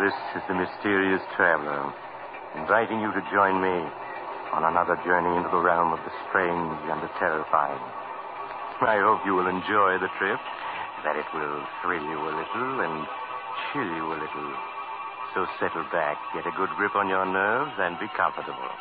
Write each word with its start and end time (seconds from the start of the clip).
This 0.00 0.16
is 0.32 0.40
the 0.48 0.56
mysterious 0.56 1.20
traveler, 1.36 1.92
inviting 2.56 3.04
you 3.04 3.12
to 3.12 3.20
join 3.28 3.60
me 3.60 3.76
on 4.56 4.64
another 4.64 4.96
journey 5.04 5.36
into 5.36 5.52
the 5.52 5.60
realm 5.60 5.92
of 5.92 6.00
the 6.08 6.14
strange 6.32 6.80
and 6.88 7.04
the 7.04 7.12
terrifying. 7.20 7.76
I 8.80 9.04
hope 9.04 9.20
you 9.28 9.36
will 9.36 9.52
enjoy 9.52 10.00
the 10.00 10.08
trip, 10.16 10.40
that 11.04 11.20
it 11.20 11.28
will 11.36 11.60
thrill 11.84 12.00
you 12.08 12.20
a 12.24 12.32
little 12.32 12.72
and 12.88 13.04
chill 13.68 13.84
you 13.84 14.16
a 14.16 14.16
little. 14.16 14.50
So 15.36 15.44
settle 15.60 15.84
back, 15.92 16.16
get 16.32 16.48
a 16.48 16.56
good 16.56 16.72
grip 16.80 16.96
on 16.96 17.12
your 17.12 17.28
nerves, 17.28 17.76
and 17.76 18.00
be 18.00 18.08
comfortable, 18.16 18.72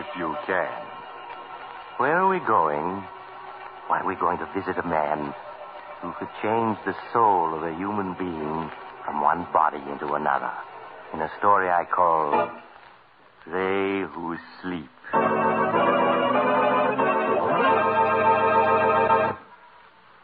if 0.00 0.08
you 0.16 0.32
can. 0.48 0.80
Where 2.00 2.24
are 2.24 2.28
we 2.32 2.40
going? 2.40 3.04
Why, 3.92 4.00
are 4.00 4.06
we're 4.08 4.16
going 4.16 4.40
to 4.40 4.48
visit 4.56 4.80
a 4.80 4.88
man 4.88 5.28
who 6.00 6.16
could 6.16 6.32
change 6.40 6.80
the 6.88 6.96
soul 7.12 7.52
of 7.52 7.68
a 7.68 7.76
human 7.76 8.16
being 8.16 8.72
from 9.08 9.22
one 9.22 9.46
body 9.54 9.80
into 9.90 10.12
another. 10.12 10.52
In 11.14 11.20
a 11.22 11.30
story 11.38 11.70
I 11.70 11.86
call 11.86 12.50
They 13.46 14.04
Who 14.12 14.36
Sleep. 14.60 14.90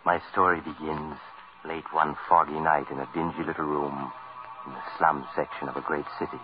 My 0.05 0.21
story 0.33 0.61
begins 0.61 1.17
late 1.65 1.89
one 1.95 2.15
foggy 2.29 2.61
night 2.61 2.85
in 2.91 2.99
a 2.99 3.09
dingy 3.15 3.43
little 3.47 3.65
room 3.65 4.13
in 4.67 4.73
the 4.75 4.85
slum 4.99 5.27
section 5.35 5.71
of 5.71 5.77
a 5.77 5.81
great 5.81 6.05
city. 6.19 6.43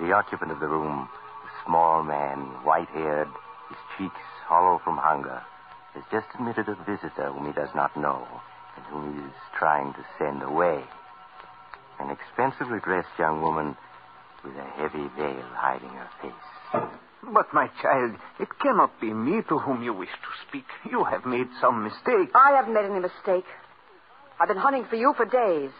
The 0.00 0.12
occupant 0.12 0.50
of 0.50 0.60
the 0.60 0.68
room, 0.68 1.06
a 1.10 1.66
small 1.66 2.02
man, 2.02 2.38
white 2.64 2.88
haired, 2.88 3.28
his 3.68 3.78
cheeks 3.98 4.24
hollow 4.46 4.80
from 4.82 4.96
hunger, 4.96 5.42
has 5.92 6.04
just 6.10 6.26
admitted 6.34 6.70
a 6.70 6.84
visitor 6.88 7.30
whom 7.32 7.46
he 7.46 7.52
does 7.52 7.74
not 7.74 7.94
know 7.98 8.26
and 8.76 8.86
whom 8.86 9.12
he 9.12 9.26
is 9.26 9.34
trying 9.58 9.92
to 9.92 10.04
send 10.18 10.42
away. 10.42 10.82
An 12.00 12.10
expensively 12.10 12.80
dressed 12.80 13.08
young 13.18 13.40
woman 13.40 13.76
with 14.44 14.56
a 14.56 14.62
heavy 14.62 15.08
veil 15.16 15.44
hiding 15.54 15.90
her 15.90 16.08
face. 16.20 16.82
But, 17.32 17.52
my 17.54 17.68
child, 17.80 18.16
it 18.38 18.48
cannot 18.58 19.00
be 19.00 19.12
me 19.12 19.42
to 19.48 19.58
whom 19.58 19.82
you 19.82 19.94
wish 19.94 20.10
to 20.10 20.48
speak. 20.48 20.66
You 20.90 21.04
have 21.04 21.24
made 21.24 21.48
some 21.60 21.82
mistake. 21.84 22.30
I 22.34 22.52
haven't 22.56 22.74
made 22.74 22.84
any 22.84 23.00
mistake. 23.00 23.46
I've 24.38 24.48
been 24.48 24.58
hunting 24.58 24.84
for 24.84 24.96
you 24.96 25.14
for 25.16 25.24
days. 25.24 25.70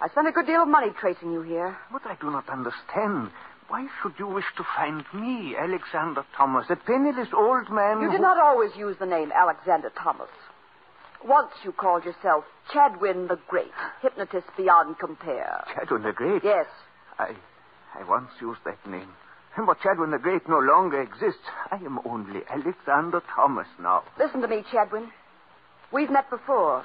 I 0.00 0.08
spent 0.08 0.26
a 0.28 0.32
good 0.32 0.46
deal 0.46 0.62
of 0.62 0.68
money 0.68 0.90
tracing 0.90 1.32
you 1.32 1.42
here. 1.42 1.76
But 1.92 2.02
I 2.06 2.16
do 2.20 2.30
not 2.30 2.48
understand. 2.48 3.30
Why 3.68 3.86
should 4.02 4.14
you 4.18 4.26
wish 4.26 4.44
to 4.56 4.64
find 4.76 5.04
me, 5.12 5.56
Alexander 5.56 6.24
Thomas, 6.36 6.66
a 6.70 6.76
penniless 6.76 7.28
old 7.32 7.70
man? 7.70 8.00
You 8.00 8.06
who- 8.06 8.12
did 8.12 8.20
not 8.20 8.38
always 8.38 8.74
use 8.76 8.96
the 8.98 9.06
name 9.06 9.32
Alexander 9.32 9.90
Thomas. 9.90 10.30
Once 11.24 11.52
you 11.64 11.72
called 11.72 12.04
yourself 12.04 12.44
Chadwin 12.72 13.28
the 13.28 13.38
Great, 13.48 13.72
hypnotist 14.02 14.46
beyond 14.56 14.98
compare. 14.98 15.64
Chadwin 15.74 16.02
the 16.02 16.12
Great? 16.12 16.42
Yes. 16.44 16.66
I, 17.18 17.34
I 17.98 18.04
once 18.08 18.30
used 18.40 18.60
that 18.64 18.84
name. 18.86 19.08
But 19.56 19.80
Chadwin 19.80 20.10
the 20.10 20.18
Great 20.18 20.48
no 20.48 20.58
longer 20.58 21.00
exists. 21.00 21.40
I 21.70 21.76
am 21.76 21.98
only 22.04 22.42
Alexander 22.50 23.22
Thomas 23.34 23.66
now. 23.80 24.02
Listen 24.18 24.42
to 24.42 24.48
me, 24.48 24.62
Chadwin. 24.70 25.08
We've 25.92 26.10
met 26.10 26.28
before. 26.28 26.84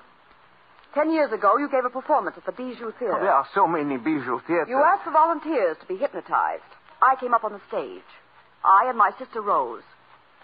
Ten 0.94 1.12
years 1.12 1.32
ago, 1.32 1.58
you 1.58 1.70
gave 1.70 1.86
a 1.86 1.90
performance 1.90 2.36
at 2.38 2.46
the 2.46 2.52
Bijou 2.52 2.92
Theater. 3.00 3.18
There 3.20 3.32
are 3.32 3.48
so 3.54 3.66
many 3.66 3.98
bijou 3.98 4.42
theaters. 4.46 4.68
You 4.70 4.82
asked 4.84 5.04
for 5.04 5.12
volunteers 5.12 5.78
to 5.80 5.86
be 5.88 5.96
hypnotized. 5.96 6.64
I 7.02 7.16
came 7.20 7.34
up 7.34 7.44
on 7.44 7.54
the 7.54 7.62
stage. 7.70 8.04
I 8.64 8.88
and 8.90 8.98
my 8.98 9.12
sister 9.18 9.42
Rose. 9.42 9.84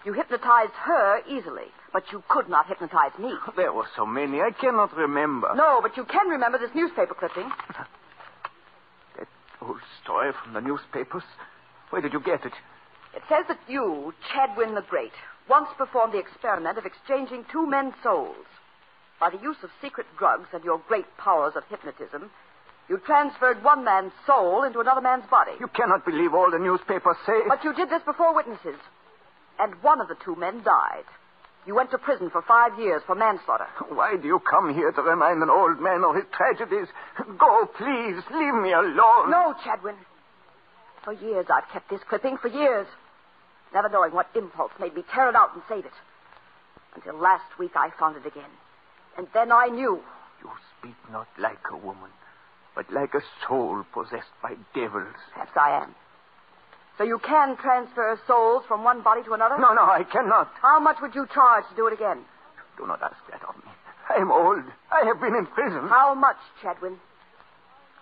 You 0.08 0.14
hypnotized 0.14 0.72
her 0.72 1.20
easily, 1.28 1.66
but 1.92 2.02
you 2.12 2.24
could 2.30 2.48
not 2.48 2.66
hypnotize 2.66 3.12
me. 3.18 3.34
There 3.56 3.74
were 3.74 3.84
so 3.94 4.06
many. 4.06 4.40
I 4.40 4.52
cannot 4.58 4.96
remember. 4.96 5.50
No, 5.54 5.80
but 5.82 5.98
you 5.98 6.04
can 6.06 6.28
remember 6.28 6.56
this 6.56 6.74
newspaper 6.74 7.12
clipping. 7.12 7.52
That 9.18 9.28
old 9.60 9.76
story 10.02 10.32
from 10.42 10.54
the 10.54 10.62
newspapers. 10.62 11.24
Where 11.90 12.00
did 12.00 12.14
you 12.14 12.20
get 12.20 12.46
it? 12.46 12.54
It 13.14 13.22
says 13.28 13.44
that 13.48 13.58
you, 13.68 14.14
Chadwin 14.32 14.74
the 14.74 14.86
Great, 14.88 15.12
once 15.46 15.68
performed 15.76 16.14
the 16.14 16.24
experiment 16.24 16.78
of 16.78 16.86
exchanging 16.86 17.44
two 17.52 17.66
men's 17.66 17.92
souls. 18.02 18.48
By 19.20 19.28
the 19.28 19.42
use 19.42 19.58
of 19.62 19.68
secret 19.82 20.06
drugs 20.18 20.48
and 20.54 20.64
your 20.64 20.80
great 20.88 21.18
powers 21.18 21.52
of 21.54 21.64
hypnotism, 21.68 22.30
you 22.88 22.96
transferred 23.04 23.62
one 23.62 23.84
man's 23.84 24.12
soul 24.26 24.64
into 24.64 24.80
another 24.80 25.02
man's 25.02 25.28
body. 25.28 25.52
You 25.60 25.68
cannot 25.68 26.06
believe 26.06 26.32
all 26.32 26.50
the 26.50 26.58
newspapers 26.58 27.16
say. 27.26 27.44
But 27.46 27.62
you 27.62 27.74
did 27.74 27.90
this 27.90 28.02
before 28.06 28.34
witnesses. 28.34 28.80
And 29.58 29.74
one 29.82 30.00
of 30.00 30.08
the 30.08 30.16
two 30.24 30.36
men 30.36 30.62
died. 30.62 31.04
You 31.66 31.74
went 31.74 31.90
to 31.90 31.98
prison 31.98 32.30
for 32.30 32.42
five 32.42 32.78
years 32.78 33.02
for 33.06 33.14
manslaughter. 33.14 33.66
Why 33.88 34.16
do 34.16 34.26
you 34.26 34.40
come 34.40 34.72
here 34.72 34.90
to 34.92 35.02
remind 35.02 35.42
an 35.42 35.50
old 35.50 35.80
man 35.80 36.02
of 36.04 36.14
his 36.14 36.24
tragedies? 36.32 36.88
Go, 37.38 37.68
please. 37.76 38.22
Leave 38.32 38.54
me 38.54 38.72
alone. 38.72 39.30
No, 39.30 39.54
Chadwin. 39.64 39.96
For 41.04 41.12
years 41.12 41.46
I've 41.52 41.68
kept 41.72 41.90
this 41.90 42.00
clipping, 42.08 42.38
for 42.38 42.48
years. 42.48 42.86
Never 43.74 43.88
knowing 43.88 44.12
what 44.12 44.28
impulse 44.34 44.72
made 44.80 44.94
me 44.94 45.02
tear 45.12 45.28
it 45.28 45.34
out 45.34 45.54
and 45.54 45.62
save 45.68 45.84
it. 45.84 45.92
Until 46.94 47.18
last 47.18 47.58
week 47.58 47.72
I 47.76 47.90
found 47.98 48.16
it 48.16 48.26
again. 48.26 48.50
And 49.18 49.26
then 49.34 49.52
I 49.52 49.66
knew. 49.66 50.00
You 50.40 50.50
speak 50.78 50.94
not 51.12 51.28
like 51.38 51.60
a 51.70 51.76
woman, 51.76 52.10
but 52.74 52.90
like 52.92 53.12
a 53.14 53.20
soul 53.46 53.84
possessed 53.92 54.32
by 54.42 54.54
devils. 54.74 55.14
Perhaps 55.34 55.52
I 55.56 55.82
am. 55.82 55.94
So 56.98 57.04
you 57.04 57.18
can 57.20 57.56
transfer 57.56 58.18
souls 58.26 58.64
from 58.66 58.82
one 58.82 59.02
body 59.02 59.22
to 59.22 59.32
another? 59.32 59.56
No, 59.58 59.72
no, 59.72 59.82
I 59.82 60.02
cannot. 60.02 60.50
How 60.60 60.80
much 60.80 60.96
would 61.00 61.14
you 61.14 61.26
charge 61.32 61.64
to 61.70 61.76
do 61.76 61.86
it 61.86 61.92
again? 61.92 62.18
Do 62.76 62.86
not 62.86 63.00
ask 63.00 63.16
that 63.30 63.40
of 63.48 63.54
me. 63.56 63.70
I 64.10 64.20
am 64.20 64.32
old. 64.32 64.64
I 64.90 65.04
have 65.06 65.20
been 65.20 65.36
in 65.36 65.46
prison. 65.46 65.86
How 65.88 66.14
much, 66.14 66.36
Chadwin? 66.62 66.96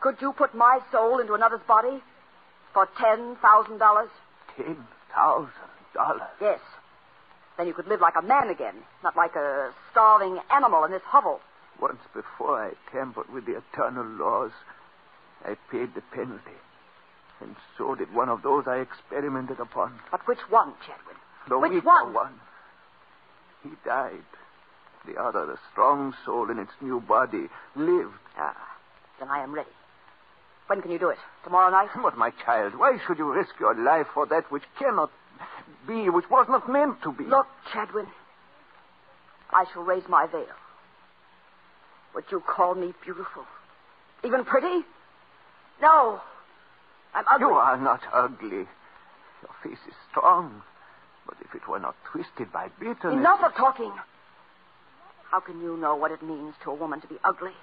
Could 0.00 0.16
you 0.20 0.32
put 0.32 0.54
my 0.54 0.78
soul 0.90 1.18
into 1.18 1.34
another's 1.34 1.60
body 1.68 2.02
for 2.72 2.88
ten 2.98 3.36
thousand 3.42 3.78
dollars? 3.78 4.08
Ten 4.56 4.76
thousand 5.14 5.50
dollars. 5.94 6.22
Yes. 6.40 6.60
Then 7.58 7.66
you 7.66 7.74
could 7.74 7.88
live 7.88 8.00
like 8.00 8.14
a 8.18 8.22
man 8.22 8.48
again, 8.50 8.76
not 9.02 9.16
like 9.16 9.34
a 9.36 9.72
starving 9.90 10.38
animal 10.50 10.84
in 10.84 10.90
this 10.90 11.02
hovel. 11.04 11.40
Once 11.80 12.00
before 12.14 12.62
I 12.62 12.72
tampered 12.92 13.32
with 13.32 13.46
the 13.46 13.56
eternal 13.58 14.06
laws. 14.06 14.52
I 15.44 15.56
paid 15.70 15.94
the 15.94 16.02
penalty. 16.12 16.56
And 17.40 17.54
so 17.76 17.94
did 17.94 18.12
one 18.14 18.28
of 18.28 18.42
those 18.42 18.64
I 18.66 18.76
experimented 18.78 19.60
upon. 19.60 19.98
But 20.10 20.26
which 20.26 20.38
one, 20.48 20.72
Chadwin? 20.86 21.16
The 21.48 21.58
which 21.58 21.72
weaker 21.72 21.86
one? 21.86 22.14
one. 22.14 22.32
He 23.62 23.70
died. 23.84 24.24
The 25.06 25.20
other, 25.20 25.46
the 25.46 25.58
strong 25.72 26.14
soul 26.24 26.50
in 26.50 26.58
its 26.58 26.72
new 26.80 27.00
body, 27.00 27.46
lived. 27.76 28.14
Ah, 28.38 28.56
then 29.20 29.28
I 29.28 29.42
am 29.42 29.52
ready. 29.54 29.70
When 30.66 30.82
can 30.82 30.90
you 30.90 30.98
do 30.98 31.10
it? 31.10 31.18
Tomorrow 31.44 31.70
night? 31.70 31.90
But, 32.02 32.16
my 32.16 32.30
child, 32.44 32.74
why 32.76 32.98
should 33.06 33.18
you 33.18 33.32
risk 33.32 33.50
your 33.60 33.74
life 33.74 34.06
for 34.14 34.26
that 34.26 34.50
which 34.50 34.64
cannot 34.78 35.10
be, 35.86 36.08
which 36.10 36.28
was 36.30 36.46
not 36.48 36.68
meant 36.68 37.02
to 37.02 37.12
be? 37.12 37.24
Look, 37.24 37.46
Chadwin. 37.72 38.06
I 39.50 39.64
shall 39.72 39.82
raise 39.82 40.02
my 40.08 40.26
veil. 40.26 40.46
Would 42.14 42.24
you 42.32 42.40
call 42.40 42.74
me 42.74 42.94
beautiful? 43.04 43.44
Even 44.24 44.44
pretty? 44.44 44.84
No. 45.80 46.20
I'm 47.16 47.24
ugly. 47.32 47.46
You 47.46 47.54
are 47.54 47.76
not 47.78 48.00
ugly. 48.12 48.68
Your 49.42 49.54
face 49.62 49.80
is 49.88 49.94
strong. 50.10 50.62
But 51.26 51.36
if 51.40 51.54
it 51.54 51.66
were 51.66 51.80
not 51.80 51.96
twisted 52.12 52.52
by 52.52 52.68
bitterness. 52.78 53.18
Enough 53.18 53.40
of 53.42 53.54
talking. 53.54 53.92
How 55.30 55.40
can 55.40 55.60
you 55.60 55.76
know 55.76 55.96
what 55.96 56.12
it 56.12 56.22
means 56.22 56.54
to 56.62 56.70
a 56.70 56.74
woman 56.74 57.00
to 57.00 57.06
be 57.08 57.16
ugly? 57.24 57.56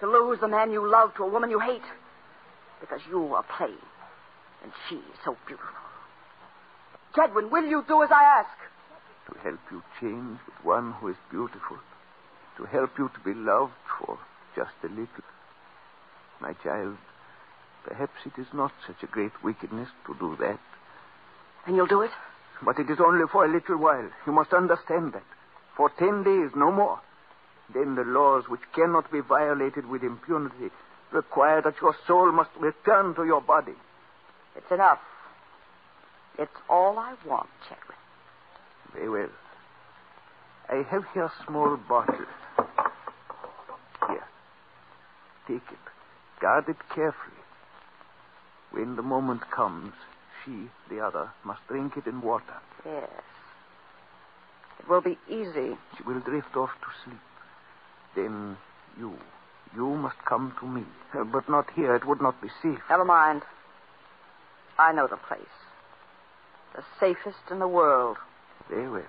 To 0.00 0.06
lose 0.06 0.40
the 0.40 0.48
man 0.48 0.72
you 0.72 0.90
love 0.90 1.14
to 1.16 1.22
a 1.22 1.28
woman 1.28 1.50
you 1.50 1.60
hate? 1.60 1.84
Because 2.80 3.00
you 3.08 3.34
are 3.34 3.44
plain 3.56 3.78
and 4.62 4.72
she 4.88 4.96
is 4.96 5.18
so 5.24 5.36
beautiful. 5.46 5.68
Chedwin, 7.14 7.50
will 7.50 7.64
you 7.64 7.84
do 7.86 8.02
as 8.02 8.10
I 8.10 8.40
ask? 8.40 8.56
To 9.30 9.38
help 9.40 9.60
you 9.70 9.82
change 10.00 10.38
with 10.46 10.64
one 10.64 10.92
who 10.92 11.08
is 11.08 11.16
beautiful. 11.30 11.78
To 12.56 12.64
help 12.64 12.90
you 12.98 13.10
to 13.14 13.20
be 13.24 13.34
loved 13.34 13.72
for 13.98 14.18
just 14.56 14.72
a 14.84 14.88
little. 14.88 15.26
My 16.40 16.54
child, 16.64 16.96
perhaps 17.84 18.14
it 18.24 18.40
is 18.40 18.46
not 18.52 18.72
such 18.86 19.02
a 19.02 19.06
great 19.06 19.32
wickedness 19.42 19.88
to 20.06 20.14
do 20.18 20.36
that. 20.40 20.58
And 21.66 21.76
you'll 21.76 21.86
do 21.86 22.02
it? 22.02 22.10
But 22.64 22.78
it 22.78 22.90
is 22.90 22.98
only 23.00 23.24
for 23.30 23.44
a 23.44 23.52
little 23.52 23.76
while. 23.76 24.08
You 24.26 24.32
must 24.32 24.52
understand 24.52 25.12
that. 25.14 25.24
For 25.76 25.90
ten 25.98 26.22
days, 26.22 26.50
no 26.54 26.70
more. 26.70 27.00
Then 27.72 27.94
the 27.94 28.04
laws 28.04 28.44
which 28.48 28.60
cannot 28.74 29.10
be 29.10 29.20
violated 29.20 29.86
with 29.86 30.02
impunity 30.02 30.70
require 31.12 31.62
that 31.62 31.80
your 31.80 31.94
soul 32.06 32.32
must 32.32 32.50
return 32.58 33.14
to 33.14 33.24
your 33.24 33.40
body. 33.40 33.74
It's 34.56 34.70
enough. 34.70 35.00
It's 36.38 36.50
all 36.68 36.98
I 36.98 37.14
want, 37.26 37.48
Chedwin. 37.68 38.94
Very 38.94 39.08
well. 39.08 39.30
I 40.68 40.82
have 40.90 41.04
here 41.12 41.24
a 41.24 41.32
small 41.46 41.76
bottle. 41.88 42.26
Here. 44.08 44.24
Take 45.46 45.68
it. 45.70 45.78
Guard 46.40 46.68
it 46.68 46.76
carefully. 46.94 47.41
When 48.72 48.96
the 48.96 49.02
moment 49.02 49.42
comes, 49.50 49.92
she, 50.44 50.68
the 50.90 51.00
other, 51.00 51.30
must 51.44 51.60
drink 51.68 51.96
it 51.96 52.06
in 52.06 52.20
water. 52.22 52.56
Yes. 52.84 53.08
It 54.80 54.88
will 54.88 55.02
be 55.02 55.18
easy. 55.28 55.76
She 55.96 56.02
will 56.04 56.20
drift 56.20 56.56
off 56.56 56.70
to 56.80 56.88
sleep. 57.04 57.20
Then 58.16 58.56
you, 58.98 59.16
you 59.76 59.86
must 59.86 60.16
come 60.24 60.54
to 60.60 60.66
me. 60.66 60.84
Uh, 61.14 61.24
But 61.24 61.48
not 61.48 61.70
here. 61.74 61.94
It 61.94 62.06
would 62.06 62.20
not 62.20 62.40
be 62.42 62.48
safe. 62.62 62.78
Never 62.90 63.04
mind. 63.04 63.42
I 64.78 64.92
know 64.92 65.06
the 65.06 65.16
place. 65.16 65.56
The 66.74 66.82
safest 66.98 67.50
in 67.50 67.58
the 67.58 67.68
world. 67.68 68.16
Very 68.68 68.88
well. 68.90 69.02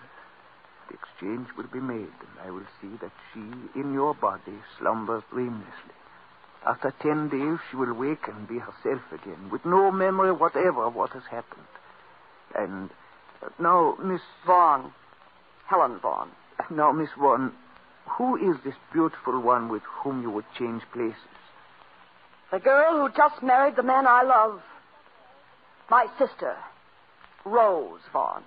The 0.90 0.96
exchange 0.96 1.48
will 1.58 1.68
be 1.72 1.80
made, 1.80 2.14
and 2.20 2.40
I 2.46 2.52
will 2.52 2.68
see 2.82 2.98
that 3.02 3.12
she, 3.34 3.40
in 3.80 3.94
your 3.94 4.14
body, 4.14 4.60
slumbers 4.78 5.24
dreamlessly. 5.32 5.96
After 6.66 6.94
ten 7.02 7.28
days, 7.30 7.60
she 7.70 7.76
will 7.76 7.94
wake 7.94 8.28
and 8.28 8.48
be 8.48 8.58
herself 8.58 9.02
again, 9.12 9.50
with 9.52 9.66
no 9.66 9.92
memory 9.92 10.32
whatever 10.32 10.86
of 10.86 10.96
what 10.96 11.12
has 11.12 11.24
happened. 11.30 11.68
And 12.56 12.90
uh, 13.42 13.50
now, 13.60 13.98
Miss 14.02 14.22
Vaughn. 14.46 14.94
Helen 15.68 16.00
Vaughn. 16.00 16.30
now, 16.70 16.92
Miss 16.92 17.10
Vaughan, 17.18 17.52
who 18.18 18.36
is 18.38 18.58
this 18.64 18.76
beautiful 18.92 19.40
one 19.40 19.70
with 19.70 19.82
whom 20.04 20.22
you 20.22 20.30
would 20.30 20.46
change 20.58 20.84
places? 20.94 21.18
The 22.52 22.60
girl 22.60 23.00
who 23.00 23.10
just 23.16 23.42
married 23.42 23.76
the 23.76 23.84
man 23.84 24.06
I 24.08 24.24
love. 24.24 24.62
My 25.90 26.06
sister, 26.20 26.56
Rose 27.46 28.02
Vaughn. 28.12 28.44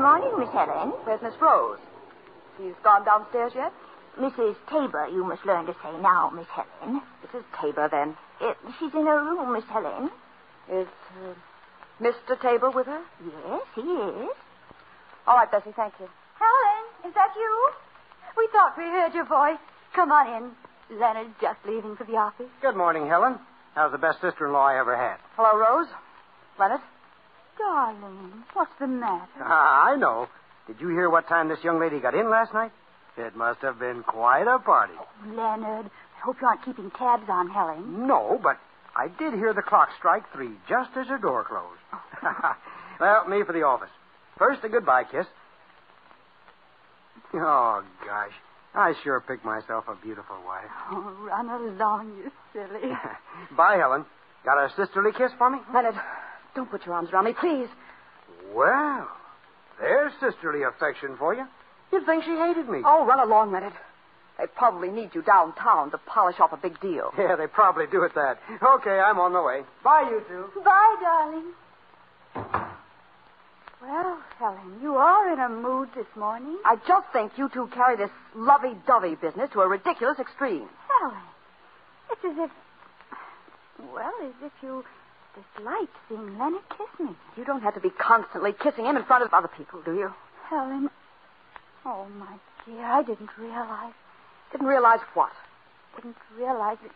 Good 0.00 0.06
morning, 0.06 0.38
Miss 0.38 0.48
Helen. 0.48 0.96
Where's 1.04 1.20
Miss 1.20 1.34
Rose? 1.42 1.78
She's 2.56 2.72
gone 2.82 3.04
downstairs 3.04 3.52
yet? 3.54 3.70
Mrs. 4.18 4.56
Tabor, 4.70 5.06
you 5.12 5.22
must 5.24 5.44
learn 5.44 5.66
to 5.66 5.76
say 5.84 5.92
now, 6.00 6.32
Miss 6.34 6.46
Helen. 6.48 7.02
Mrs. 7.20 7.44
Tabor, 7.60 7.86
then. 7.92 8.16
Uh, 8.40 8.54
she's 8.78 8.94
in 8.94 9.04
her 9.04 9.22
room, 9.22 9.52
Miss 9.52 9.64
Helen. 9.68 10.08
Is 10.72 10.88
uh, 11.20 11.34
Mr. 12.00 12.40
Tabor 12.40 12.70
with 12.70 12.86
her? 12.86 13.02
Yes, 13.22 13.60
he 13.74 13.82
is. 13.82 14.32
All 15.26 15.36
right, 15.36 15.50
Bessie, 15.52 15.76
thank 15.76 15.92
you. 16.00 16.08
Helen, 16.40 16.84
is 17.06 17.12
that 17.12 17.36
you? 17.36 17.70
We 18.38 18.48
thought 18.52 18.78
we 18.78 18.84
heard 18.84 19.12
your 19.12 19.26
voice. 19.26 19.60
Come 19.94 20.12
on 20.12 20.26
in. 20.32 20.98
Leonard's 20.98 21.36
just 21.42 21.58
leaving 21.68 21.94
for 21.96 22.04
the 22.04 22.16
office. 22.16 22.48
Good 22.62 22.74
morning, 22.74 23.06
Helen. 23.06 23.38
How's 23.74 23.92
the 23.92 23.98
best 23.98 24.22
sister-in-law 24.22 24.64
I 24.64 24.80
ever 24.80 24.96
had? 24.96 25.18
Hello, 25.36 25.60
Rose. 25.60 25.88
Leonard. 26.58 26.80
Darling, 27.58 28.44
what's 28.54 28.72
the 28.80 28.86
matter? 28.86 29.26
Ah, 29.40 29.90
I 29.90 29.96
know. 29.96 30.28
Did 30.66 30.80
you 30.80 30.88
hear 30.88 31.10
what 31.10 31.28
time 31.28 31.48
this 31.48 31.62
young 31.64 31.80
lady 31.80 32.00
got 32.00 32.14
in 32.14 32.30
last 32.30 32.54
night? 32.54 32.72
It 33.16 33.36
must 33.36 33.60
have 33.60 33.78
been 33.78 34.02
quite 34.02 34.46
a 34.46 34.58
party. 34.58 34.94
Leonard, 35.26 35.86
I 35.86 36.24
hope 36.24 36.36
you 36.40 36.46
aren't 36.46 36.64
keeping 36.64 36.90
tabs 36.92 37.28
on 37.28 37.50
Helen. 37.50 38.06
No, 38.06 38.38
but 38.42 38.58
I 38.96 39.08
did 39.08 39.34
hear 39.34 39.52
the 39.52 39.62
clock 39.62 39.88
strike 39.98 40.22
three 40.32 40.52
just 40.68 40.90
as 40.96 41.06
her 41.08 41.18
door 41.18 41.44
closed. 41.44 41.80
well, 43.00 43.28
me 43.28 43.42
for 43.44 43.52
the 43.52 43.62
office. 43.62 43.90
First, 44.38 44.64
a 44.64 44.68
goodbye 44.68 45.04
kiss. 45.04 45.26
Oh, 47.34 47.82
gosh. 48.04 48.32
I 48.74 48.94
sure 49.02 49.20
picked 49.20 49.44
myself 49.44 49.84
a 49.88 49.96
beautiful 49.96 50.36
wife. 50.46 50.70
Oh, 50.90 51.26
run 51.26 51.48
along, 51.48 52.16
you 52.16 52.30
silly. 52.52 52.92
Bye, 53.56 53.76
Helen. 53.76 54.04
Got 54.44 54.64
a 54.64 54.70
sisterly 54.76 55.10
kiss 55.12 55.32
for 55.36 55.50
me? 55.50 55.58
Leonard, 55.74 55.96
don't 56.54 56.70
put 56.70 56.84
your 56.86 56.94
arms 56.94 57.10
around 57.12 57.24
me, 57.24 57.32
please. 57.38 57.68
Well, 58.54 59.08
there's 59.80 60.12
sisterly 60.20 60.62
affection 60.62 61.16
for 61.18 61.34
you. 61.34 61.46
You'd 61.92 62.06
think 62.06 62.24
she 62.24 62.30
hated 62.36 62.68
me. 62.68 62.82
Oh, 62.84 63.04
run 63.06 63.20
along, 63.20 63.52
Leonard. 63.52 63.72
They 64.38 64.46
probably 64.46 64.88
need 64.90 65.10
you 65.14 65.22
downtown 65.22 65.90
to 65.90 65.98
polish 65.98 66.40
off 66.40 66.52
a 66.52 66.56
big 66.56 66.80
deal. 66.80 67.12
Yeah, 67.18 67.36
they 67.36 67.46
probably 67.46 67.86
do 67.86 68.04
at 68.04 68.14
that. 68.14 68.38
Okay, 68.62 68.98
I'm 68.98 69.18
on 69.18 69.32
the 69.32 69.42
way. 69.42 69.62
Bye, 69.84 70.08
you 70.10 70.22
two. 70.28 70.60
Bye, 70.64 70.96
darling. 71.00 71.52
Well, 73.82 74.18
Helen, 74.38 74.78
you 74.82 74.94
are 74.96 75.32
in 75.32 75.38
a 75.40 75.48
mood 75.48 75.88
this 75.94 76.06
morning. 76.14 76.58
I 76.64 76.76
just 76.86 77.06
think 77.12 77.32
you 77.36 77.48
two 77.52 77.66
carry 77.68 77.96
this 77.96 78.10
lovey-dovey 78.34 79.16
business 79.16 79.50
to 79.52 79.60
a 79.60 79.68
ridiculous 79.68 80.18
extreme. 80.18 80.68
Helen, 81.00 81.16
it's 82.10 82.24
as 82.24 82.36
if, 82.38 82.50
well, 83.94 84.12
as 84.22 84.34
if 84.42 84.52
you 84.62 84.84
dislike 85.34 85.88
seeing 86.08 86.38
Leonard 86.38 86.62
kiss 86.70 86.88
me. 87.06 87.14
You 87.36 87.44
don't 87.44 87.62
have 87.62 87.74
to 87.74 87.80
be 87.80 87.90
constantly 87.90 88.52
kissing 88.52 88.84
him 88.84 88.96
in 88.96 89.04
front 89.04 89.24
of 89.24 89.32
other 89.32 89.48
people, 89.48 89.80
do 89.84 89.94
you? 89.94 90.12
Helen, 90.48 90.90
oh, 91.84 92.06
my 92.18 92.36
dear, 92.66 92.84
I 92.84 93.02
didn't 93.02 93.30
realize, 93.38 93.92
Didn't 94.52 94.66
realize 94.66 95.00
what? 95.14 95.32
didn't 95.96 96.16
realize 96.36 96.78
it. 96.84 96.92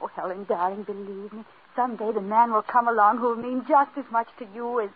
Oh, 0.00 0.08
Helen, 0.14 0.44
darling, 0.48 0.82
believe 0.84 1.32
me, 1.32 1.42
someday 1.74 2.12
the 2.12 2.20
man 2.20 2.52
will 2.52 2.62
come 2.62 2.86
along 2.86 3.18
who 3.18 3.28
will 3.30 3.36
mean 3.36 3.64
just 3.68 3.90
as 3.96 4.04
much 4.12 4.28
to 4.38 4.46
you 4.54 4.80
as, 4.80 4.90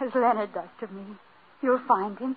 as 0.00 0.14
Leonard 0.14 0.52
does 0.52 0.68
to 0.80 0.86
me. 0.88 1.04
You'll 1.62 1.80
find 1.86 2.18
him. 2.18 2.36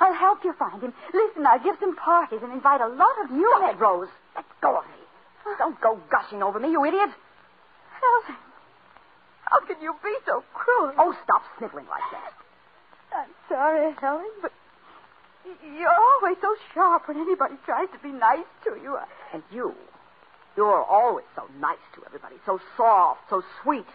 I'll 0.00 0.14
help 0.14 0.44
you 0.44 0.52
find 0.58 0.82
him. 0.82 0.92
Listen, 1.14 1.46
I'll 1.46 1.62
give 1.62 1.76
some 1.80 1.94
parties 1.96 2.40
and 2.42 2.52
invite 2.52 2.80
a 2.80 2.88
lot 2.88 3.14
of 3.24 3.30
new 3.30 3.48
Stop 3.56 3.74
it, 3.74 3.78
Rose. 3.78 4.08
Let 4.34 4.44
go 4.60 4.78
of 4.78 4.84
me. 4.84 5.54
Don't 5.58 5.80
go 5.80 5.98
gushing 6.10 6.42
over 6.42 6.58
me, 6.58 6.70
you 6.70 6.84
idiot. 6.84 7.10
Helen, 8.02 8.38
how 9.44 9.60
can 9.66 9.80
you 9.80 9.94
be 10.02 10.14
so 10.26 10.42
cruel? 10.54 10.92
Oh, 10.98 11.16
stop 11.24 11.42
sniveling 11.58 11.86
like 11.88 12.02
that. 12.12 12.32
I'm 13.14 13.30
sorry, 13.48 13.94
Helen, 14.00 14.30
but 14.40 14.52
you're 15.44 15.88
always 15.88 16.36
so 16.40 16.54
sharp 16.74 17.08
when 17.08 17.18
anybody 17.18 17.54
tries 17.64 17.88
to 17.90 17.98
be 17.98 18.10
nice 18.12 18.46
to 18.64 18.70
you. 18.82 18.98
And 19.32 19.42
you, 19.52 19.74
you're 20.56 20.82
always 20.82 21.26
so 21.36 21.44
nice 21.60 21.82
to 21.94 22.02
everybody, 22.06 22.36
so 22.46 22.60
soft, 22.76 23.20
so 23.30 23.42
sweet. 23.62 23.86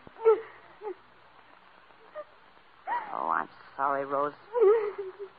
Oh, 3.13 3.29
I'm 3.29 3.49
sorry, 3.75 4.05
Rose. 4.05 4.33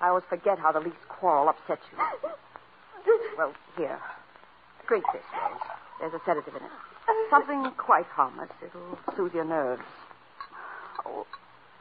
I 0.01 0.09
always 0.09 0.25
forget 0.29 0.59
how 0.59 0.73
the 0.73 0.81
least 0.81 1.09
quarrel 1.09 1.49
upsets 1.49 1.83
you. 1.93 1.99
Well, 3.37 3.53
here. 3.77 3.99
Drink 4.87 5.05
this, 5.13 5.23
Rose. 5.33 5.61
There's 6.01 6.15
a 6.15 6.21
sedative 6.25 6.55
in 6.55 6.63
it. 6.63 6.71
Something 7.31 7.71
quite 7.77 8.07
harmless. 8.07 8.51
It'll 8.65 8.99
soothe 9.17 9.35
your 9.35 9.45
nerves. 9.45 9.83
Oh, 11.07 11.27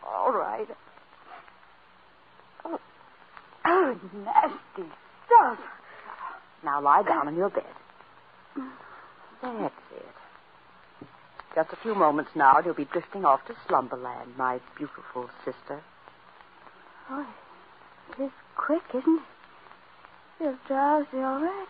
all 0.05 0.31
right. 0.31 0.67
Oh, 2.65 2.79
oh, 3.65 3.99
nasty 4.25 4.89
stuff. 5.25 5.59
Now 6.63 6.81
lie 6.81 7.03
down 7.03 7.27
in 7.27 7.35
your 7.35 7.49
bed. 7.49 7.63
That's 9.41 9.73
it. 9.95 10.05
Just 11.55 11.73
a 11.73 11.75
few 11.77 11.95
moments 11.95 12.31
now, 12.35 12.57
and 12.57 12.65
you'll 12.65 12.75
be 12.75 12.85
drifting 12.85 13.25
off 13.25 13.45
to 13.47 13.55
slumberland, 13.67 14.37
my 14.37 14.59
beautiful 14.77 15.29
sister. 15.43 15.81
Oh, 17.09 17.25
it 18.11 18.23
is 18.23 18.31
quick, 18.55 18.83
isn't 18.93 19.19
it? 19.19 19.23
Feel 20.39 20.57
drowsy 20.67 21.17
already. 21.17 21.67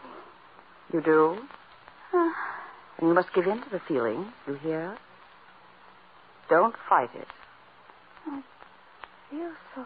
You 0.91 1.01
do? 1.01 1.37
Uh, 2.13 2.29
And 2.97 3.09
you 3.09 3.13
must 3.13 3.33
give 3.33 3.45
in 3.45 3.61
to 3.61 3.69
the 3.69 3.81
feeling. 3.87 4.31
You 4.47 4.55
hear? 4.55 4.97
Don't 6.49 6.75
fight 6.89 7.09
it. 7.13 7.27
I 8.25 8.41
feel 9.29 9.51
so 9.75 9.85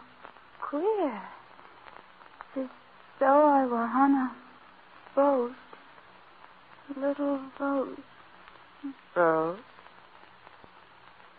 queer. 0.60 1.22
As 2.56 2.66
though 3.20 3.46
I 3.46 3.66
were 3.66 3.76
on 3.76 4.12
a 4.12 4.32
boat. 5.14 5.52
Little 6.96 7.40
boat. 7.58 7.98
Rose? 9.14 9.58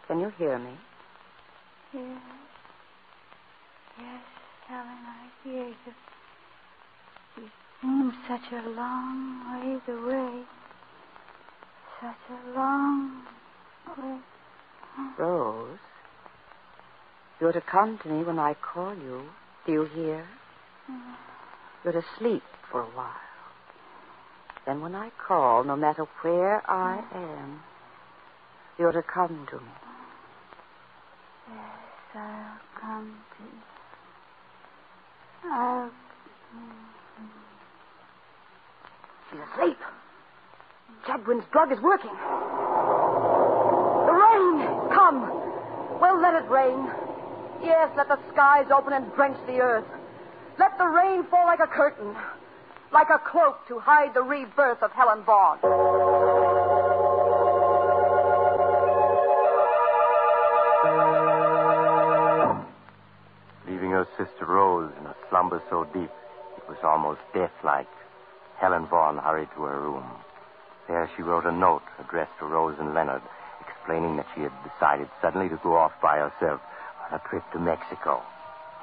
Can 0.08 0.20
you 0.20 0.32
hear 0.38 0.60
me? 0.60 0.72
Yes. 1.94 2.22
Yes. 3.98 4.22
Helen, 4.68 4.88
I 4.88 5.30
hear 5.44 5.68
you. 5.68 5.94
You 7.38 7.50
seem 7.82 8.13
such 8.27 8.51
a 8.51 8.70
long 8.70 9.42
ways 9.51 9.82
away. 9.88 10.44
Such 12.03 12.15
a 12.31 12.33
long 12.60 13.24
way. 13.98 14.19
Rose, 15.17 15.79
you're 17.39 17.53
to 17.53 17.62
come 17.62 17.98
to 18.00 18.10
me 18.10 18.25
when 18.25 18.39
I 18.39 18.55
call 18.55 18.93
you. 18.93 19.22
Do 19.65 19.72
you 19.72 19.86
hear? 19.95 20.27
Mm. 20.91 21.15
You're 21.86 21.93
to 21.93 22.03
sleep 22.19 22.43
for 22.69 22.81
a 22.81 22.88
while. 22.88 23.15
Then 24.65 24.81
when 24.81 24.95
I 24.95 25.12
call, 25.25 25.63
no 25.63 25.77
matter 25.77 26.05
where 26.24 26.69
I 26.69 27.01
mm. 27.13 27.15
am, 27.15 27.62
you're 28.77 28.91
to 28.91 29.01
come 29.01 29.48
to 29.50 29.55
me. 29.55 29.72
Yes, 31.48 32.15
I'll 32.15 32.60
come 32.81 33.15
to 33.38 33.43
you. 33.45 33.62
I'll. 35.53 35.91
She's 39.31 39.39
asleep. 39.53 39.77
Chadwin's 41.05 41.43
drug 41.51 41.71
is 41.71 41.79
working. 41.81 42.12
The 44.07 44.13
rain! 44.13 44.89
Come! 44.89 45.21
Well, 46.00 46.19
let 46.21 46.35
it 46.35 46.50
rain. 46.50 46.89
Yes, 47.63 47.91
let 47.95 48.07
the 48.07 48.19
skies 48.31 48.67
open 48.73 48.93
and 48.93 49.13
drench 49.15 49.38
the 49.47 49.59
earth. 49.59 49.85
Let 50.59 50.77
the 50.77 50.85
rain 50.85 51.23
fall 51.25 51.45
like 51.45 51.59
a 51.59 51.67
curtain, 51.67 52.15
like 52.91 53.09
a 53.09 53.19
cloak 53.19 53.67
to 53.67 53.79
hide 53.79 54.13
the 54.13 54.21
rebirth 54.21 54.83
of 54.83 54.91
Helen 54.91 55.23
Vaughn. 55.23 55.59
Leaving 63.67 63.91
her 63.91 64.07
sister 64.17 64.45
Rose 64.45 64.91
in 65.00 65.05
a 65.05 65.15
slumber 65.29 65.62
so 65.69 65.85
deep 65.85 66.12
it 66.57 66.69
was 66.69 66.77
almost 66.83 67.21
death-like, 67.33 67.88
Helen 68.57 68.85
Vaughn 68.88 69.17
hurried 69.17 69.50
to 69.55 69.63
her 69.63 69.81
room. 69.81 70.03
There 70.88 71.10
she 71.16 71.22
wrote 71.22 71.46
a 71.46 71.52
note 71.52 71.84
addressed 72.00 72.38
to 72.40 72.46
Rose 72.46 72.75
and 72.80 72.94
Leonard, 72.94 73.22
explaining 73.62 74.18
that 74.18 74.28
she 74.36 74.42
had 74.42 74.52
decided 74.63 75.10
suddenly 75.22 75.50
to 75.50 75.60
go 75.63 75.75
off 75.75 75.94
by 76.02 76.18
herself 76.18 76.62
on 77.06 77.20
a 77.20 77.30
trip 77.30 77.44
to 77.54 77.60
Mexico, 77.60 78.22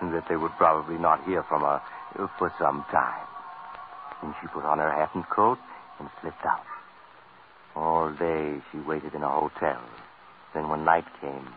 and 0.01 0.15
that 0.15 0.25
they 0.29 0.37
would 0.37 0.53
probably 0.57 0.97
not 0.97 1.25
hear 1.25 1.43
from 1.43 1.63
her 1.63 1.81
uh, 2.19 2.27
for 2.39 2.53
some 2.59 2.85
time. 2.91 3.27
Then 4.23 4.35
she 4.41 4.49
put 4.49 4.65
on 4.65 4.79
her 4.79 4.91
hat 4.91 5.11
and 5.15 5.29
coat 5.29 5.59
and 5.99 6.09
slipped 6.21 6.45
out. 6.45 6.65
All 7.77 8.11
day 8.13 8.61
she 8.73 8.79
waited 8.79 9.15
in 9.15 9.23
a 9.23 9.29
hotel. 9.29 9.81
Then 10.55 10.69
when 10.69 10.85
night 10.85 11.07
came, 11.21 11.49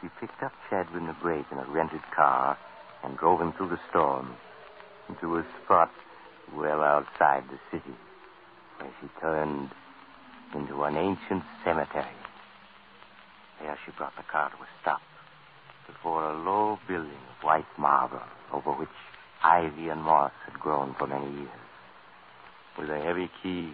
she 0.00 0.08
picked 0.20 0.42
up 0.42 0.52
Chadwin 0.70 1.06
the 1.06 1.16
Great 1.20 1.44
in 1.50 1.58
a 1.58 1.64
rented 1.64 2.02
car 2.14 2.56
and 3.04 3.16
drove 3.18 3.40
him 3.40 3.52
through 3.52 3.68
the 3.68 3.80
storm 3.90 4.36
into 5.08 5.36
a 5.36 5.46
spot 5.62 5.90
well 6.56 6.82
outside 6.82 7.44
the 7.50 7.58
city, 7.70 7.94
where 8.82 8.92
she 9.00 9.08
turned 9.20 9.70
into 10.54 10.82
an 10.82 10.96
ancient 10.96 11.42
cemetery. 11.64 12.18
There 13.60 13.78
she 13.84 13.92
brought 13.92 14.16
the 14.16 14.24
car 14.24 14.50
to 14.50 14.56
a 14.56 14.66
stop 14.80 15.00
before 15.86 16.30
a 16.30 16.42
low 16.42 16.78
building 16.88 17.10
of 17.10 17.44
white 17.44 17.66
marble 17.78 18.22
over 18.52 18.72
which 18.72 18.88
ivy 19.42 19.88
and 19.88 20.02
moss 20.02 20.32
had 20.46 20.58
grown 20.58 20.94
for 20.98 21.06
many 21.06 21.30
years. 21.30 21.68
With 22.78 22.90
a 22.90 23.00
heavy 23.00 23.30
key, 23.42 23.72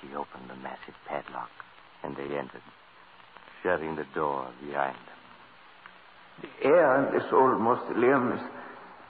she 0.00 0.14
opened 0.14 0.48
the 0.48 0.56
massive 0.56 0.94
padlock, 1.08 1.50
and 2.04 2.16
they 2.16 2.36
entered, 2.36 2.62
shutting 3.62 3.96
the 3.96 4.06
door 4.14 4.50
behind 4.60 4.96
them. 4.96 5.20
The 6.42 6.68
air 6.68 7.06
in 7.06 7.14
this 7.14 7.26
old 7.32 7.60
mausoleum 7.60 8.32
is 8.32 8.42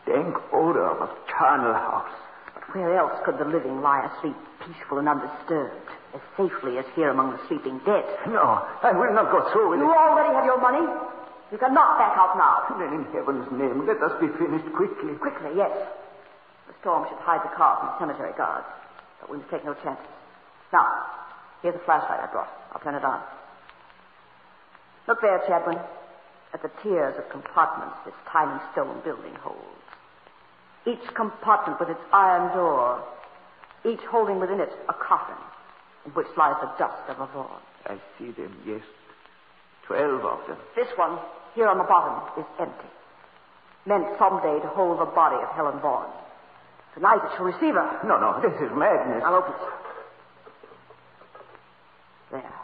dank 0.06 0.34
odor 0.52 0.88
of 0.88 1.08
a 1.08 1.14
charnel 1.28 1.74
house. 1.74 2.31
Where 2.72 2.96
else 2.96 3.12
could 3.24 3.38
the 3.38 3.44
living 3.44 3.80
lie 3.82 4.08
asleep 4.08 4.36
peaceful 4.64 4.98
and 4.98 5.08
undisturbed, 5.08 5.88
as 6.14 6.20
safely 6.36 6.78
as 6.78 6.86
here 6.96 7.10
among 7.10 7.32
the 7.36 7.40
sleeping 7.48 7.78
dead? 7.84 8.04
No, 8.28 8.64
I 8.82 8.92
will 8.96 9.12
not 9.12 9.28
go 9.30 9.44
through 9.52 9.70
with 9.76 9.80
You 9.80 9.92
it. 9.92 9.96
already 9.96 10.32
have 10.32 10.44
your 10.48 10.60
money. 10.60 10.86
You 11.52 11.58
cannot 11.58 11.98
back 12.00 12.16
out 12.16 12.32
now. 12.40 12.64
Then 12.80 12.94
in 12.96 13.04
heaven's 13.12 13.44
name, 13.52 13.84
let 13.86 14.00
us 14.00 14.16
be 14.20 14.28
finished 14.40 14.72
quickly. 14.72 15.12
Quickly, 15.20 15.52
yes. 15.56 15.72
The 16.66 16.72
storm 16.80 17.04
should 17.12 17.20
hide 17.20 17.44
the 17.44 17.52
car 17.54 17.76
from 17.76 17.86
the 17.92 17.98
cemetery 18.00 18.32
guards, 18.38 18.64
but 19.20 19.28
we 19.28 19.36
must 19.36 19.50
take 19.50 19.64
no 19.68 19.74
chances. 19.84 20.08
Now, 20.72 20.88
here's 21.60 21.76
a 21.76 21.84
flashlight 21.84 22.20
I 22.24 22.32
brought. 22.32 22.48
I'll 22.72 22.80
turn 22.80 22.94
it 22.94 23.04
on. 23.04 23.20
Look 25.06 25.20
there, 25.20 25.40
Chadwin, 25.44 25.76
at 26.54 26.62
the 26.62 26.70
tiers 26.82 27.18
of 27.18 27.28
compartments 27.28 27.96
this 28.06 28.14
tiny 28.32 28.56
stone 28.72 29.02
building 29.04 29.34
holds. 29.44 29.81
Each 30.86 31.14
compartment 31.14 31.78
with 31.78 31.90
its 31.90 32.00
iron 32.12 32.54
door, 32.56 33.02
each 33.84 34.00
holding 34.10 34.40
within 34.40 34.60
it 34.60 34.70
a 34.88 34.94
coffin 34.94 35.36
in 36.04 36.12
which 36.12 36.26
lies 36.36 36.56
the 36.60 36.70
dust 36.78 37.08
of 37.08 37.20
a 37.20 37.26
Vaughn. 37.32 37.60
I 37.86 37.98
see 38.18 38.30
them, 38.32 38.56
yes. 38.66 38.82
Twelve 39.86 40.24
of 40.24 40.46
them. 40.48 40.56
This 40.74 40.88
one, 40.96 41.18
here 41.54 41.68
on 41.68 41.78
the 41.78 41.84
bottom, 41.84 42.40
is 42.40 42.46
empty. 42.58 42.88
Meant 43.86 44.06
someday 44.18 44.60
to 44.60 44.68
hold 44.68 45.00
the 45.00 45.10
body 45.10 45.36
of 45.36 45.48
Helen 45.54 45.80
Vaughan. 45.80 46.10
Tonight 46.94 47.20
it 47.24 47.30
shall 47.36 47.46
receive 47.46 47.74
her. 47.74 48.00
No, 48.04 48.18
no, 48.20 48.40
this 48.42 48.54
is 48.60 48.70
madness. 48.76 49.22
I'll 49.24 49.34
open 49.34 49.52
it. 49.52 49.68
There. 52.32 52.54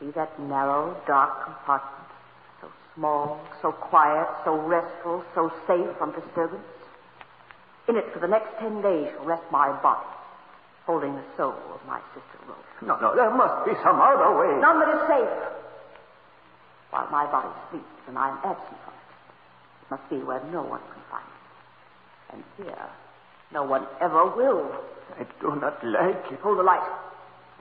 See 0.00 0.10
that 0.14 0.38
narrow, 0.40 0.96
dark 1.06 1.44
compartment? 1.44 2.05
Small, 2.96 3.38
so 3.60 3.72
quiet, 3.72 4.26
so 4.44 4.56
restful, 4.56 5.22
so 5.34 5.52
safe 5.68 5.86
from 5.98 6.12
disturbance. 6.12 6.64
In 7.88 7.96
it 7.96 8.04
for 8.12 8.18
the 8.18 8.26
next 8.26 8.48
ten 8.58 8.80
days 8.80 9.12
shall 9.14 9.26
rest 9.26 9.44
my 9.52 9.70
body, 9.82 10.08
holding 10.86 11.14
the 11.14 11.24
soul 11.36 11.54
of 11.74 11.80
my 11.86 12.00
sister 12.14 12.38
Rose. 12.48 12.56
No, 12.82 12.98
no, 12.98 13.14
there 13.14 13.30
must 13.30 13.66
be 13.66 13.72
some 13.84 14.00
other 14.00 14.34
way. 14.40 14.60
None 14.60 14.80
that 14.80 14.88
is 14.88 15.02
safe. 15.06 15.36
While 16.90 17.08
my 17.10 17.30
body 17.30 17.52
sleeps 17.70 17.84
and 18.08 18.18
I 18.18 18.30
am 18.30 18.38
absent 18.38 18.78
from 18.82 18.94
it, 18.96 19.12
it 19.82 19.90
must 19.90 20.08
be 20.08 20.16
where 20.16 20.42
no 20.50 20.62
one 20.62 20.80
can 20.80 21.02
find 21.10 21.28
it. 21.28 22.34
And 22.34 22.44
here, 22.56 22.88
no 23.52 23.62
one 23.62 23.86
ever 24.00 24.24
will. 24.34 24.72
I 25.20 25.26
do 25.40 25.54
not 25.60 25.84
like 25.84 26.32
it. 26.32 26.40
Hold 26.40 26.58
the 26.58 26.62
light. 26.62 26.82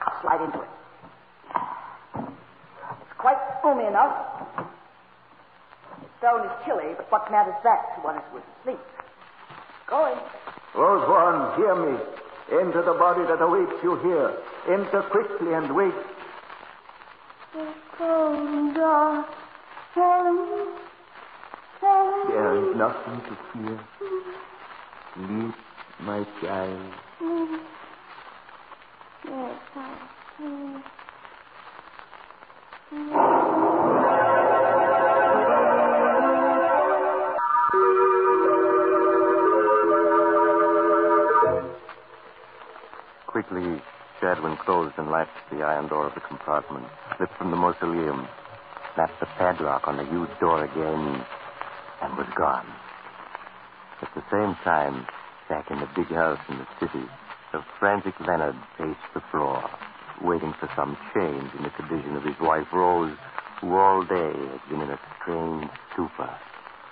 I'll 0.02 0.22
slide 0.22 0.42
into 0.46 0.62
it. 0.62 0.70
It's 3.04 3.18
quite 3.18 3.38
roomy 3.64 3.86
enough. 3.86 4.16
The 6.22 6.28
stone 6.28 6.46
is 6.46 6.52
chilly, 6.66 6.94
but 6.98 7.12
what 7.12 7.32
matters 7.32 7.56
that 7.64 7.96
to 7.96 8.02
one 8.02 8.22
who 8.32 8.38
is 8.38 8.44
asleep? 8.62 8.80
Going. 9.88 10.18
Rose 10.74 11.08
one, 11.08 11.56
hear 11.58 11.76
me. 11.76 11.98
Enter 12.52 12.84
the 12.84 12.94
body 12.94 13.24
that 13.26 13.42
awaits 13.42 13.84
you 13.84 13.98
here. 13.98 14.34
Enter 14.70 15.02
quickly 15.04 15.54
and 15.54 15.76
wait. 15.76 15.94
The 17.54 17.74
cold 17.98 18.76
dark 18.76 19.28
Helen. 19.94 20.74
Helen. 21.80 22.28
There 22.28 22.56
is 22.58 22.76
nothing 22.76 23.22
to 23.22 23.38
fear. 23.54 23.80
Sleep, 25.14 25.56
my 26.02 26.26
child. 26.42 26.94
Yes, 29.26 29.60
I 29.76 29.80
see. 33.62 33.75
Quickly, 43.56 43.82
Chadwin 44.20 44.58
closed 44.58 44.96
and 44.98 45.10
latched 45.10 45.50
the 45.50 45.64
iron 45.64 45.88
door 45.88 46.08
of 46.08 46.14
the 46.14 46.20
compartment, 46.20 46.88
slipped 47.16 47.38
from 47.38 47.52
the 47.52 47.56
mausoleum, 47.56 48.28
snapped 48.94 49.18
the 49.22 49.28
padlock 49.38 49.88
on 49.88 49.96
the 49.96 50.04
huge 50.04 50.30
door 50.42 50.66
again, 50.66 51.24
and 52.02 52.18
was 52.18 52.28
gone. 52.36 52.68
At 54.02 54.12
the 54.14 54.24
same 54.30 54.58
time, 54.66 55.08
back 55.48 55.72
in 55.72 55.80
the 55.80 55.88
big 55.96 56.08
house 56.08 56.40
in 56.50 56.58
the 56.58 56.68
city, 56.82 57.08
the 57.54 57.64
frantic 57.80 58.20
Leonard 58.20 58.58
paced 58.78 59.08
the 59.14 59.24
floor, 59.32 59.64
waiting 60.22 60.54
for 60.60 60.70
some 60.76 60.98
change 61.16 61.50
in 61.56 61.64
the 61.64 61.72
condition 61.80 62.18
of 62.18 62.24
his 62.24 62.36
wife 62.42 62.68
Rose, 62.74 63.16
who 63.62 63.74
all 63.74 64.04
day 64.04 64.36
had 64.36 64.70
been 64.70 64.82
in 64.82 64.90
a 64.90 65.00
strange 65.22 65.72
stupor 65.94 66.36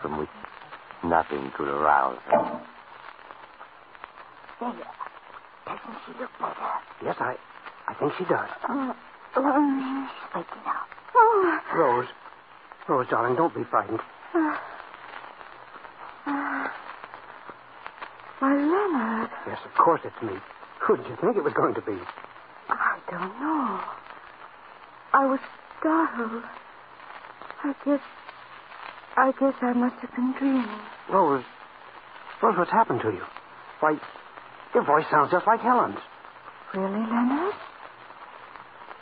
from 0.02 0.18
which 0.18 0.32
nothing 1.04 1.52
could 1.58 1.68
arouse 1.68 2.20
her. 2.32 2.64
Doesn't 5.66 5.98
she 6.06 6.12
look 6.20 6.32
better? 6.40 6.72
Yes, 7.04 7.16
I, 7.20 7.36
I 7.88 7.94
think 7.96 8.14
she 8.18 8.24
does. 8.26 8.50
Uh, 8.68 8.94
oh, 8.94 9.44
oh, 9.44 10.08
she's 10.12 10.30
waking 10.36 10.66
up. 10.68 10.88
Oh, 11.16 11.60
Rose, 11.76 12.08
Rose, 12.90 13.08
darling, 13.10 13.36
don't 13.36 13.54
be 13.56 13.64
frightened. 13.70 14.00
Uh, 14.36 14.40
uh, 16.28 16.68
why, 18.40 18.52
Leonard, 18.56 19.30
Yes, 19.48 19.60
of 19.66 19.72
course 19.84 20.02
it's 20.04 20.22
me. 20.24 20.36
Who 20.88 20.98
did 20.98 21.08
you 21.08 21.16
think 21.22 21.38
it 21.38 21.44
was 21.44 21.54
going 21.56 21.76
to 21.76 21.82
be? 21.82 21.96
I 22.70 23.00
don't 23.10 23.34
know. 23.40 23.80
I 25.14 25.26
was 25.28 25.40
startled. 25.80 26.44
I 27.64 27.72
guess, 27.86 28.04
I 29.16 29.32
guess 29.40 29.54
I 29.62 29.74
must 29.74 29.96
have 30.02 30.12
been 30.16 30.34
dreaming. 30.40 30.80
Rose, 31.10 31.44
Rose, 32.42 32.56
what's 32.58 32.72
happened 32.72 33.00
to 33.04 33.12
you? 33.12 33.24
Why, 33.80 33.96
your 34.74 34.84
voice 34.84 35.06
sounds 35.12 35.32
just 35.32 35.46
like 35.48 35.62
Helen's. 35.62 36.00
Really, 36.74 36.90
Leonard? 37.06 37.54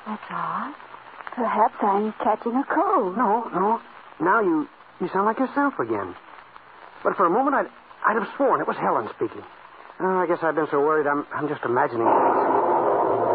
That's 0.07 0.23
odd. 0.29 0.73
Perhaps 1.35 1.75
I'm 1.81 2.11
catching 2.23 2.55
a 2.55 2.63
cold. 2.65 3.15
No, 3.17 3.47
no. 3.53 3.81
Now 4.19 4.41
you 4.41 4.67
you 4.99 5.07
sound 5.13 5.25
like 5.25 5.39
yourself 5.39 5.73
again. 5.79 6.15
But 7.03 7.15
for 7.15 7.25
a 7.25 7.29
moment, 7.29 7.55
I'd, 7.55 7.67
I'd 8.05 8.21
have 8.21 8.29
sworn 8.35 8.61
it 8.61 8.67
was 8.67 8.77
Helen 8.77 9.09
speaking. 9.15 9.41
Oh, 9.99 10.17
I 10.19 10.27
guess 10.27 10.39
I've 10.43 10.55
been 10.55 10.67
so 10.69 10.79
worried, 10.79 11.07
I'm, 11.07 11.25
I'm 11.33 11.47
just 11.47 11.63
imagining 11.63 12.05
things. 12.05 12.37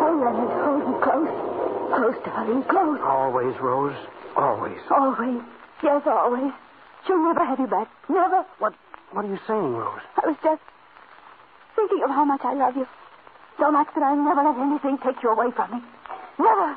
Oh, 0.03 0.15
Leonard, 0.23 0.53
hold 0.63 0.83
me 0.87 0.95
close. 1.03 1.33
Close, 1.97 2.19
darling, 2.27 2.63
close. 2.65 3.01
Always, 3.03 3.55
Rose. 3.61 3.97
Always. 4.37 4.79
Always. 4.91 5.43
Yes, 5.83 6.03
always. 6.07 6.53
She'll 7.07 7.23
never 7.23 7.45
have 7.45 7.59
you 7.59 7.67
back. 7.67 7.89
Never. 8.09 8.45
What 8.59 8.75
What 9.13 9.25
are 9.25 9.29
you 9.29 9.39
saying, 9.47 9.75
Rose? 9.75 10.01
I 10.23 10.27
was 10.29 10.37
just 10.43 10.63
thinking 11.77 12.03
of 12.03 12.11
how 12.11 12.25
much 12.25 12.41
I 12.43 12.55
love 12.55 12.77
you. 12.77 12.87
So 13.61 13.71
much 13.71 13.89
that 13.95 14.03
I'll 14.03 14.17
never 14.17 14.43
let 14.43 14.59
anything 14.59 14.99
take 15.05 15.23
you 15.23 15.31
away 15.31 15.51
from 15.55 15.71
me. 15.73 15.81
Never. 16.39 16.77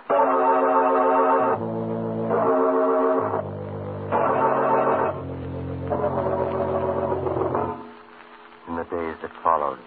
In 8.67 8.75
the 8.75 8.83
days 8.83 9.17
that 9.21 9.31
followed, 9.43 9.79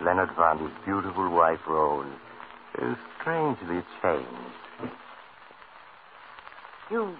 Leonard 0.00 0.30
found 0.36 0.60
his 0.60 0.70
beautiful 0.84 1.30
wife, 1.30 1.60
Rose, 1.68 2.06
uh, 2.80 2.94
strangely 3.20 3.82
changed. 4.02 4.94
You, 6.90 7.14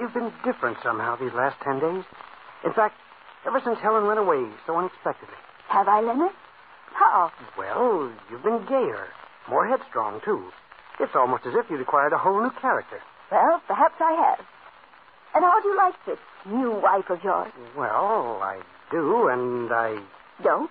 you've 0.00 0.14
been 0.14 0.32
different 0.44 0.78
somehow 0.82 1.16
these 1.16 1.32
last 1.34 1.56
ten 1.62 1.80
days. 1.80 2.04
In 2.64 2.72
fact, 2.72 2.94
ever 3.46 3.60
since 3.62 3.78
Helen 3.80 4.06
went 4.06 4.18
away 4.18 4.48
so 4.66 4.76
unexpectedly. 4.76 5.36
Have 5.68 5.88
I, 5.88 6.00
Leonard? 6.00 6.30
How? 6.94 7.30
Well, 7.58 8.12
you've 8.30 8.42
been 8.42 8.64
gayer, 8.66 9.08
more 9.48 9.66
headstrong, 9.66 10.20
too. 10.24 10.50
It's 11.00 11.14
almost 11.14 11.44
as 11.46 11.54
if 11.54 11.68
you'd 11.70 11.80
acquired 11.80 12.12
a 12.12 12.18
whole 12.18 12.40
new 12.42 12.50
character. 12.60 13.00
Well, 13.30 13.60
perhaps 13.66 13.94
I 14.00 14.12
have. 14.12 14.46
And 15.34 15.44
how 15.44 15.60
do 15.60 15.68
you 15.68 15.76
like 15.76 15.94
this 16.06 16.18
new 16.46 16.70
wife 16.80 17.10
of 17.10 17.22
yours? 17.24 17.52
Well, 17.76 18.38
I 18.42 18.60
do, 18.90 19.28
and 19.28 19.72
I. 19.72 19.98
Don't? 20.42 20.70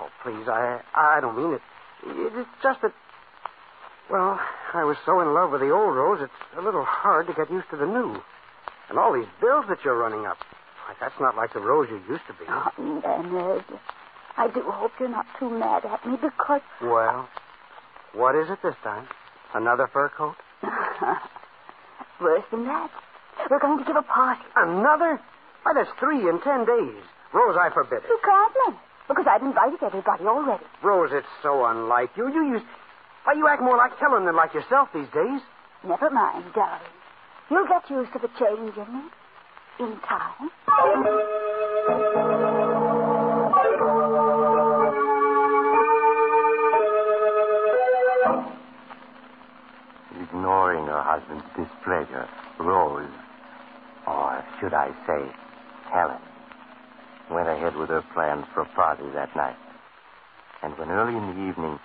Oh, 0.00 0.08
please, 0.22 0.48
I 0.48 0.80
I 0.94 1.20
don't 1.20 1.36
mean 1.36 1.54
it. 1.54 1.62
It's 2.06 2.48
just 2.62 2.80
that. 2.82 2.92
Well, 4.10 4.40
I 4.72 4.84
was 4.84 4.96
so 5.04 5.20
in 5.20 5.34
love 5.34 5.50
with 5.52 5.60
the 5.60 5.70
old 5.70 5.94
Rose, 5.94 6.20
it's 6.22 6.58
a 6.58 6.62
little 6.62 6.84
hard 6.84 7.26
to 7.26 7.34
get 7.34 7.50
used 7.50 7.68
to 7.70 7.76
the 7.76 7.86
new. 7.86 8.16
And 8.88 8.98
all 8.98 9.12
these 9.12 9.28
bills 9.40 9.66
that 9.68 9.84
you're 9.84 9.98
running 9.98 10.24
up. 10.24 10.38
Like, 10.88 10.98
that's 11.00 11.20
not 11.20 11.36
like 11.36 11.52
the 11.52 11.60
Rose 11.60 11.88
you 11.90 12.00
used 12.08 12.24
to 12.28 12.32
be. 12.32 12.46
Oh, 12.48 12.70
Leonard. 12.78 13.64
I 14.38 14.46
do 14.54 14.62
hope 14.62 14.92
you're 15.00 15.08
not 15.08 15.26
too 15.38 15.50
mad 15.50 15.84
at 15.84 16.06
me 16.06 16.16
because. 16.16 16.60
Well, 16.80 17.28
what 18.14 18.36
is 18.36 18.48
it 18.50 18.58
this 18.62 18.76
time? 18.84 19.06
Another 19.52 19.88
fur 19.92 20.08
coat? 20.16 20.36
Worse 22.20 22.44
than 22.50 22.64
that. 22.66 22.90
We're 23.50 23.58
going 23.58 23.78
to 23.78 23.84
give 23.84 23.96
a 23.96 24.02
party. 24.02 24.42
Another? 24.56 25.20
Why, 25.64 25.72
that's 25.74 25.90
three 25.98 26.28
in 26.28 26.40
ten 26.40 26.64
days. 26.64 27.02
Rose, 27.34 27.56
I 27.58 27.70
forbid 27.74 27.98
it. 27.98 28.08
You 28.08 28.18
can't, 28.24 28.52
Leonard, 28.66 28.80
because 29.08 29.26
I've 29.28 29.42
invited 29.42 29.82
everybody 29.82 30.24
already. 30.24 30.64
Rose, 30.82 31.10
it's 31.12 31.26
so 31.42 31.64
unlike 31.66 32.10
you. 32.16 32.28
You 32.32 32.54
use. 32.54 32.62
Why, 33.24 33.34
you 33.34 33.48
act 33.48 33.60
more 33.62 33.76
like 33.76 33.98
Helen 33.98 34.24
than 34.24 34.36
like 34.36 34.54
yourself 34.54 34.88
these 34.94 35.08
days. 35.12 35.40
Never 35.84 36.10
mind, 36.10 36.44
darling. 36.54 36.94
You'll 37.50 37.66
get 37.66 37.90
used 37.90 38.12
to 38.12 38.18
the 38.20 38.28
change 38.38 38.76
in 38.76 38.92
me 38.94 39.02
in 39.80 39.98
time. 40.06 40.50
Ignoring 50.68 50.86
her 50.92 51.02
husband's 51.02 51.48
displeasure, 51.56 52.28
Rose, 52.60 53.08
or 54.06 54.44
should 54.60 54.74
I 54.74 54.92
say, 55.06 55.24
Helen, 55.90 56.20
went 57.30 57.48
ahead 57.48 57.74
with 57.74 57.88
her 57.88 58.04
plans 58.12 58.44
for 58.52 58.62
a 58.62 58.68
party 58.76 59.04
that 59.14 59.34
night. 59.34 59.56
And 60.62 60.76
when 60.76 60.90
early 60.90 61.16
in 61.16 61.24
the 61.24 61.48
evening, 61.48 61.78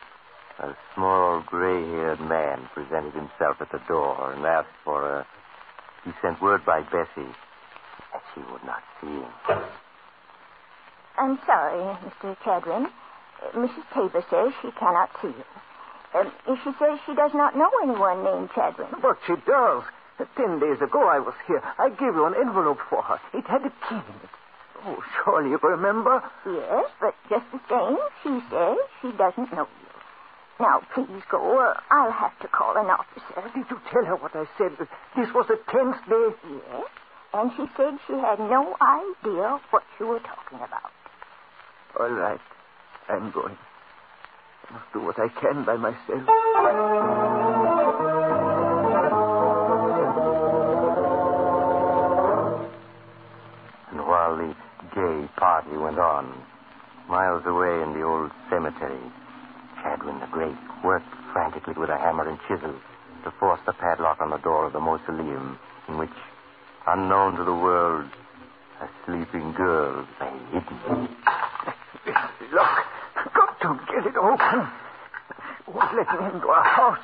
a 0.59 0.75
small 0.95 1.41
gray 1.47 1.79
haired 1.95 2.19
man 2.19 2.67
presented 2.73 3.13
himself 3.13 3.61
at 3.61 3.71
the 3.71 3.79
door 3.87 4.33
and 4.33 4.45
asked 4.45 4.75
for 4.83 4.99
her, 4.99 5.25
he 6.03 6.11
sent 6.21 6.41
word 6.41 6.65
by 6.65 6.81
Bessie 6.81 7.31
that 8.11 8.23
she 8.35 8.41
would 8.51 8.65
not 8.65 8.83
see 8.99 9.07
him. 9.07 9.63
I'm 11.17 11.39
sorry, 11.45 11.95
Mr. 12.03 12.35
Chadwin. 12.43 12.87
Mrs. 13.55 13.83
Tabor 13.93 14.25
says 14.29 14.51
she 14.61 14.71
cannot 14.77 15.09
see 15.21 15.29
you. 15.29 15.45
Um, 16.13 16.31
she 16.63 16.71
says 16.79 16.99
she 17.05 17.15
does 17.15 17.33
not 17.33 17.57
know 17.57 17.69
anyone 17.81 18.23
named 18.23 18.49
Chadwin. 18.51 19.01
But 19.01 19.17
she 19.25 19.33
does. 19.45 19.83
Ten 20.37 20.59
days 20.59 20.79
ago 20.81 21.01
I 21.09 21.19
was 21.19 21.33
here. 21.47 21.61
I 21.77 21.89
gave 21.89 22.13
you 22.13 22.25
an 22.25 22.35
envelope 22.39 22.79
for 22.89 23.01
her. 23.01 23.19
It 23.33 23.45
had 23.45 23.65
a 23.65 23.69
key 23.89 23.95
in 23.95 24.15
it. 24.23 24.29
Oh, 24.85 25.03
surely 25.23 25.49
you 25.49 25.59
remember? 25.61 26.21
Yes, 26.45 26.85
but 27.01 27.15
just 27.29 27.45
the 27.51 27.59
same, 27.69 27.97
she 28.21 28.45
says 28.49 28.77
she 29.01 29.11
doesn't 29.17 29.51
know 29.51 29.67
you. 29.67 29.89
Now, 30.59 30.81
please 30.93 31.23
go, 31.31 31.39
or 31.39 31.75
I'll 31.89 32.11
have 32.11 32.37
to 32.39 32.47
call 32.47 32.77
an 32.77 32.87
officer. 32.87 33.49
Did 33.55 33.65
you 33.69 33.79
tell 33.91 34.05
her 34.05 34.15
what 34.15 34.35
I 34.35 34.45
said? 34.57 34.77
This 35.15 35.33
was 35.33 35.47
the 35.47 35.57
tenth 35.71 35.97
day? 36.07 36.27
Yes, 36.47 36.87
and 37.33 37.51
she 37.57 37.65
said 37.75 37.97
she 38.07 38.13
had 38.13 38.39
no 38.39 38.75
idea 38.79 39.59
what 39.71 39.83
you 39.99 40.07
were 40.07 40.19
talking 40.19 40.59
about. 40.59 40.91
All 41.99 42.09
right. 42.09 42.39
I'm 43.09 43.31
going. 43.31 43.57
Do 44.93 45.01
what 45.01 45.17
I 45.19 45.27
can 45.41 45.63
by 45.65 45.75
myself. 45.77 46.23
And 53.91 53.99
while 54.07 54.35
the 54.37 54.55
gay 54.95 55.29
party 55.37 55.77
went 55.77 55.99
on, 55.99 56.33
miles 57.09 57.43
away 57.45 57.81
in 57.83 57.93
the 57.93 58.03
old 58.03 58.31
cemetery, 58.49 59.11
Chadwin 59.81 60.19
the 60.19 60.27
Great 60.27 60.55
worked 60.83 61.05
frantically 61.33 61.73
with 61.77 61.89
a 61.89 61.97
hammer 61.97 62.27
and 62.29 62.39
chisel 62.47 62.75
to 63.23 63.31
force 63.39 63.59
the 63.65 63.73
padlock 63.73 64.21
on 64.21 64.29
the 64.29 64.37
door 64.37 64.65
of 64.67 64.73
the 64.73 64.79
mausoleum 64.79 65.57
in 65.87 65.97
which, 65.97 66.09
unknown 66.87 67.35
to 67.35 67.43
the 67.43 67.53
world, 67.53 68.05
a 68.81 68.87
sleeping 69.05 69.53
girl 69.53 70.05
lay 70.19 70.37
hidden. 70.51 71.09
Got 73.63 73.79
get 73.87 74.03
it 74.03 74.17
open. 74.19 74.67
Won't 75.71 75.95
let 75.95 76.03
me 76.19 76.27
into 76.35 76.51
our 76.51 76.67
house. 76.67 76.99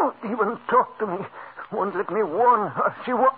Won't 0.00 0.16
even 0.24 0.56
talk 0.72 0.96
to 0.98 1.06
me. 1.06 1.20
Won't 1.70 1.94
let 1.94 2.08
me 2.08 2.22
warn 2.24 2.72
her. 2.72 2.96
She 3.04 3.12
won't. 3.12 3.36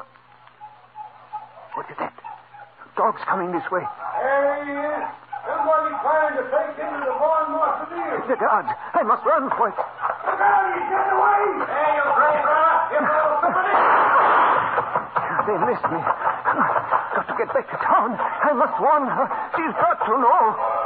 What 1.74 1.90
is 1.90 1.98
that? 1.98 2.14
Dog's 2.94 3.18
coming 3.26 3.50
this 3.50 3.66
way. 3.74 3.82
There 3.82 4.62
he 4.62 4.70
is. 4.78 5.04
Somebody 5.42 5.90
trying 6.06 6.38
to 6.38 6.46
break 6.46 6.78
into 6.78 7.02
the 7.02 7.18
barn 7.18 7.50
mausoleum. 7.50 8.30
The 8.30 8.38
guards. 8.38 8.70
I 8.94 9.02
must 9.02 9.26
run 9.26 9.50
for 9.58 9.66
it. 9.66 9.74
Look 9.74 10.38
out, 10.38 10.70
he's 10.70 10.86
getting 10.86 11.18
away. 11.18 11.66
Hey, 11.66 11.98
you 11.98 12.06
brave 12.14 12.46
fella. 12.46 12.94
You 12.94 13.00
know 13.10 13.26
somebody. 13.42 13.74
They 15.50 15.58
missed 15.66 15.88
me. 15.90 15.98
Got 15.98 17.26
to 17.26 17.34
get 17.42 17.50
back 17.50 17.66
to 17.74 17.78
town. 17.82 18.14
I 18.14 18.54
must 18.54 18.78
warn 18.78 19.10
her. 19.10 19.26
She's 19.58 19.74
got 19.82 19.98
to 19.98 20.14
know. 20.14 20.85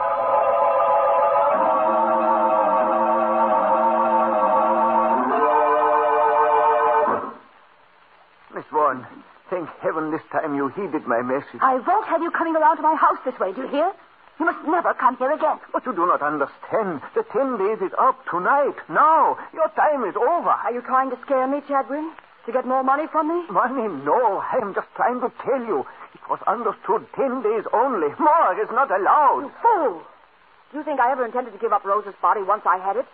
Thank 9.50 9.68
heaven 9.82 10.10
this 10.10 10.22
time 10.32 10.54
you 10.54 10.68
heeded 10.68 11.06
my 11.06 11.20
message. 11.20 11.60
I 11.60 11.76
won't 11.82 12.06
have 12.06 12.22
you 12.22 12.30
coming 12.30 12.56
around 12.56 12.76
to 12.76 12.82
my 12.82 12.94
house 12.94 13.18
this 13.24 13.38
way, 13.38 13.52
do 13.52 13.62
you 13.62 13.68
hear? 13.68 13.92
You 14.38 14.46
must 14.46 14.64
never 14.66 14.94
come 14.94 15.18
here 15.18 15.32
again. 15.32 15.58
But 15.72 15.84
you 15.84 15.92
do 15.92 16.06
not 16.06 16.22
understand. 16.22 17.02
The 17.14 17.24
ten 17.28 17.58
days 17.58 17.82
is 17.84 17.92
up 17.98 18.24
tonight. 18.30 18.78
Now. 18.88 19.36
Your 19.52 19.68
time 19.76 20.08
is 20.08 20.16
over. 20.16 20.48
Are 20.48 20.72
you 20.72 20.80
trying 20.80 21.10
to 21.10 21.18
scare 21.26 21.46
me, 21.46 21.60
Chadwin? 21.68 22.08
To 22.46 22.52
get 22.52 22.64
more 22.64 22.82
money 22.82 23.04
from 23.12 23.28
me? 23.28 23.44
Money, 23.52 23.92
no. 24.02 24.40
I 24.40 24.56
am 24.62 24.72
just 24.72 24.88
trying 24.96 25.20
to 25.20 25.30
tell 25.44 25.60
you. 25.60 25.84
It 26.14 26.24
was 26.30 26.40
understood 26.46 27.04
ten 27.14 27.42
days 27.42 27.68
only. 27.74 28.08
More 28.16 28.56
is 28.56 28.70
not 28.72 28.88
allowed. 28.90 29.44
You 29.44 29.52
fool! 29.60 30.02
Do 30.72 30.78
you 30.78 30.84
think 30.84 31.00
I 31.00 31.12
ever 31.12 31.26
intended 31.26 31.52
to 31.52 31.58
give 31.58 31.74
up 31.74 31.84
Rose's 31.84 32.14
body 32.22 32.42
once 32.42 32.62
I 32.64 32.78
had 32.78 32.96
it? 32.96 33.06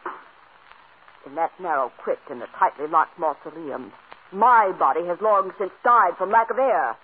In 1.27 1.35
that 1.35 1.51
narrow 1.59 1.90
crypt 1.99 2.31
in 2.31 2.38
the 2.38 2.46
tightly 2.57 2.87
locked 2.87 3.18
mausoleum, 3.18 3.90
my 4.33 4.73
body 4.79 5.07
has 5.07 5.19
long 5.21 5.53
since 5.59 5.73
died 5.85 6.17
from 6.19 6.31
lack 6.31 6.51
of 6.51 6.59
air. 6.59 6.97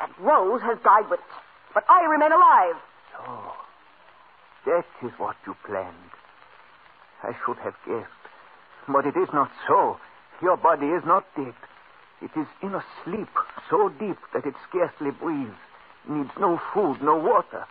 And 0.00 0.12
Rose 0.18 0.62
has 0.62 0.78
died 0.82 1.10
with 1.10 1.20
it. 1.20 1.34
But 1.74 1.84
I 1.88 2.04
remain 2.04 2.32
alive. 2.32 2.76
Oh, 3.26 3.56
that 4.66 4.86
is 5.02 5.12
what 5.18 5.36
you 5.46 5.54
planned. 5.66 5.94
I 7.22 7.32
should 7.44 7.58
have 7.58 7.74
guessed. 7.86 8.10
But 8.88 9.06
it 9.06 9.16
is 9.16 9.28
not 9.32 9.50
so. 9.68 9.98
Your 10.42 10.56
body 10.56 10.86
is 10.86 11.04
not 11.04 11.24
dead. 11.36 11.54
It 12.22 12.30
is 12.38 12.46
in 12.62 12.74
a 12.74 12.84
sleep 13.04 13.28
so 13.68 13.88
deep 13.88 14.18
that 14.34 14.46
it 14.46 14.54
scarcely 14.68 15.10
breathes. 15.10 15.56
needs 16.08 16.30
no 16.38 16.60
food, 16.72 17.02
no 17.02 17.16
water. 17.16 17.66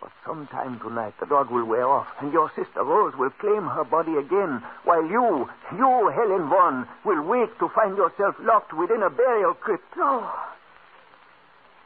But 0.00 0.12
sometime 0.24 0.80
tonight 0.80 1.14
the 1.20 1.26
dog 1.26 1.50
will 1.50 1.64
wear 1.64 1.86
off, 1.86 2.08
and 2.20 2.32
your 2.32 2.50
sister 2.56 2.82
Rose 2.82 3.14
will 3.16 3.30
claim 3.30 3.68
her 3.68 3.84
body 3.84 4.16
again, 4.16 4.62
while 4.84 5.04
you, 5.04 5.48
you, 5.76 6.08
Helen 6.08 6.48
Vaughan, 6.48 6.88
will 7.04 7.22
wake 7.22 7.58
to 7.58 7.68
find 7.68 7.96
yourself 7.96 8.34
locked 8.40 8.72
within 8.72 9.02
a 9.02 9.10
burial 9.10 9.54
crypt. 9.54 9.84
No. 9.96 10.26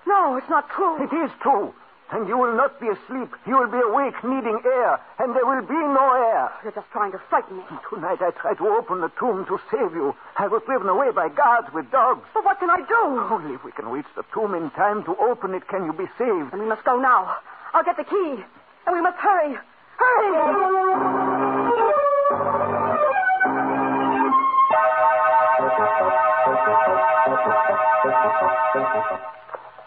No, 0.07 0.37
it's 0.37 0.49
not 0.49 0.69
true. 0.71 1.03
It 1.03 1.13
is 1.13 1.31
true. 1.41 1.75
And 2.13 2.29
you 2.29 2.37
will 2.37 2.55
not 2.55 2.79
be 2.79 2.87
asleep. 2.87 3.35
You 3.47 3.57
will 3.57 3.73
be 3.73 3.81
awake, 3.81 4.15
needing 4.23 4.61
air, 4.63 5.01
and 5.19 5.35
there 5.35 5.47
will 5.47 5.67
be 5.67 5.75
no 5.75 6.13
air. 6.15 6.53
You're 6.63 6.77
just 6.77 6.91
trying 6.93 7.11
to 7.13 7.19
frighten 7.31 7.57
me. 7.57 7.65
Tonight 7.91 8.21
I 8.21 8.31
tried 8.31 8.59
to 8.59 8.69
open 8.69 9.01
the 9.01 9.11
tomb 9.19 9.47
to 9.47 9.59
save 9.73 9.97
you. 9.97 10.15
I 10.37 10.47
was 10.47 10.63
driven 10.67 10.89
away 10.89 11.11
by 11.11 11.31
guards 11.31 11.73
with 11.73 11.91
dogs. 11.91 12.23
But 12.35 12.45
what 12.45 12.61
can 12.61 12.71
I 12.71 12.85
do? 12.87 13.35
Only 13.35 13.55
if 13.55 13.65
we 13.65 13.73
can 13.73 13.89
reach 13.89 14.07
the 14.15 14.23
tomb 14.33 14.55
in 14.55 14.71
time 14.71 15.03
to 15.05 15.17
open 15.17 15.55
it 15.55 15.67
can 15.67 15.87
you 15.87 15.93
be 15.93 16.07
saved. 16.19 16.53
And 16.53 16.61
we 16.61 16.69
must 16.69 16.85
go 16.85 17.01
now. 17.01 17.37
I'll 17.75 17.83
get 17.83 17.97
the 17.97 18.05
key. 18.05 18.45
And 18.87 18.95
we 18.95 19.03
must 19.03 19.19
hurry. 19.19 19.57
Hurry! 19.99 20.31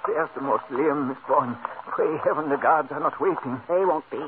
There's 0.06 0.30
the 0.36 0.42
mausoleum, 0.42 1.08
Miss 1.08 1.18
Vaughan. 1.30 1.56
Pray 1.88 2.18
heaven 2.26 2.50
the 2.50 2.58
guards 2.58 2.92
are 2.92 3.00
not 3.00 3.22
waiting. 3.22 3.62
They 3.70 3.86
won't 3.86 4.10
be. 4.12 4.22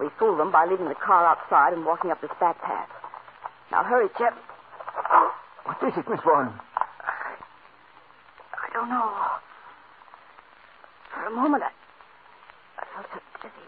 We 0.00 0.08
fooled 0.18 0.40
them 0.40 0.50
by 0.50 0.64
leaving 0.64 0.88
the 0.88 0.94
car 0.94 1.26
outside 1.26 1.74
and 1.74 1.84
walking 1.84 2.10
up 2.10 2.22
this 2.22 2.30
back 2.40 2.58
path. 2.62 2.88
Now 3.70 3.84
hurry, 3.84 4.08
Chip. 4.16 4.32
What 5.64 5.76
is 5.86 5.92
it, 5.98 6.08
Miss 6.08 6.20
Vaughan? 6.24 6.58
I 8.54 8.72
don't 8.72 8.88
know. 8.88 9.12
For 11.12 11.26
a 11.26 11.30
moment, 11.30 11.62
I, 11.64 11.70
I 13.02 13.06
felt 13.10 13.26
so 13.42 13.48
dizzy. 13.48 13.66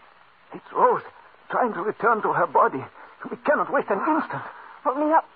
It's 0.55 0.71
Rose, 0.71 1.03
trying 1.51 1.73
to 1.73 1.81
return 1.83 2.21
to 2.23 2.31
her 2.31 2.47
body. 2.47 2.83
We 3.29 3.37
cannot 3.43 3.71
waste 3.71 3.89
an 3.89 3.99
instant. 3.99 4.43
Hold 4.83 4.97
me 4.97 5.11
up. 5.11 5.27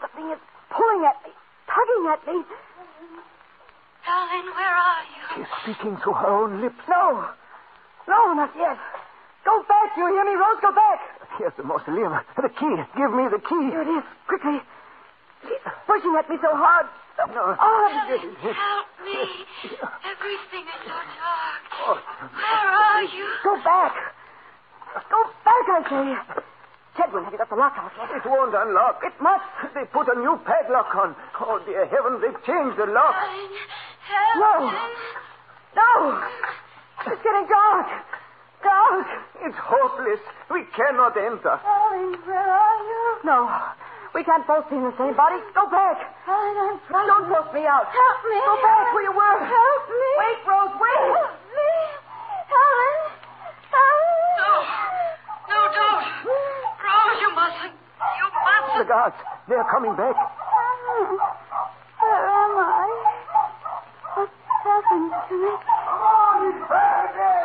Something 0.00 0.30
is 0.34 0.40
pulling 0.70 1.06
at 1.06 1.22
me, 1.22 1.30
tugging 1.70 2.04
at 2.10 2.20
me. 2.26 2.42
Darling, 4.02 4.48
where 4.58 4.74
are 4.74 5.04
you? 5.06 5.22
She's 5.36 5.50
speaking 5.62 5.96
through 6.02 6.18
her 6.18 6.26
own 6.26 6.60
lips. 6.60 6.82
No. 6.88 7.30
No, 8.08 8.34
not 8.34 8.50
yet. 8.58 8.78
Go 9.44 9.62
back. 9.68 9.94
You 9.96 10.06
hear 10.10 10.24
me, 10.24 10.34
Rose? 10.34 10.58
Go 10.60 10.74
back. 10.74 10.98
Here's 11.38 11.54
the 11.56 11.62
mausoleum. 11.62 12.18
The 12.36 12.48
key. 12.48 12.74
Give 12.96 13.12
me 13.12 13.28
the 13.30 13.38
key. 13.38 13.70
Here 13.70 13.82
it 13.82 13.88
is. 13.88 14.04
Quickly. 14.26 14.58
She's 15.42 15.62
pushing 15.86 16.14
at 16.18 16.28
me 16.28 16.36
so 16.42 16.50
hard. 16.50 16.86
So 17.16 17.26
No. 17.32 17.54
hard. 17.58 17.92
Help 18.20 18.88
me. 19.04 19.46
Everything 20.04 20.64
is 20.66 20.80
so 20.86 20.96
dark. 20.96 21.62
Where 22.32 22.68
are 22.72 23.02
you? 23.04 23.28
Go 23.44 23.56
back. 23.62 23.94
Go 25.10 25.20
back, 25.44 25.64
I 25.68 25.80
say. 25.88 26.06
Chedwin, 26.96 27.24
have 27.24 27.32
you 27.32 27.38
got 27.38 27.48
the 27.48 27.56
lock 27.56 27.72
out 27.78 27.92
yet? 27.96 28.10
It 28.16 28.28
won't 28.28 28.54
unlock. 28.54 29.00
It 29.04 29.16
must. 29.20 29.44
They 29.74 29.84
put 29.92 30.08
a 30.08 30.18
new 30.20 30.36
padlock 30.44 30.94
on. 30.94 31.16
Oh, 31.40 31.58
dear 31.64 31.86
heavens, 31.86 32.20
they've 32.20 32.42
changed 32.44 32.76
the 32.76 32.86
lock. 32.86 33.16
Darling, 33.16 33.56
help 34.04 34.36
No. 34.36 34.70
me. 34.70 34.76
No. 35.76 36.20
It's 37.12 37.22
getting 37.22 37.46
dark. 37.48 37.88
Dark. 38.62 39.06
It's 39.40 39.56
hopeless. 39.56 40.20
We 40.50 40.64
cannot 40.76 41.16
enter. 41.16 41.56
Darling, 41.64 42.12
where 42.26 42.50
are 42.52 42.78
you? 42.84 43.18
No. 43.24 43.48
We 44.14 44.22
can't 44.24 44.46
both 44.46 44.68
be 44.68 44.76
in 44.76 44.84
the 44.84 44.92
same 45.00 45.16
body. 45.16 45.40
Go 45.56 45.64
back. 45.72 45.96
Darling, 46.28 46.56
I'm 46.60 46.76
trying. 46.84 47.08
Don't 47.08 47.28
force 47.32 47.48
me 47.56 47.64
out. 47.64 47.88
Help 47.88 48.20
me. 48.28 48.36
Go 48.44 48.54
back 48.60 48.92
where 48.92 49.04
you 49.08 49.14
were. 49.16 49.38
Help 49.40 49.84
me. 49.88 50.10
Wait, 50.20 50.38
Rose, 50.44 50.74
wait. 50.76 51.00
Help 51.16 51.32
me. 51.48 51.72
Helen. 52.52 52.96
Helen. 53.72 54.12
No. 54.36 54.52
No, 55.48 55.58
don't. 55.72 56.04
Rose, 56.28 57.18
you 57.24 57.30
mustn't. 57.32 57.72
You 57.72 58.26
mustn't. 58.36 58.84
The 58.84 58.88
guards, 58.88 59.16
they're 59.48 59.64
coming 59.72 59.96
back. 59.96 60.12
Where 62.04 62.26
am 62.28 62.52
I? 62.60 62.88
What's 64.12 64.36
happened 64.60 65.12
to 65.24 65.34
me? 65.40 65.52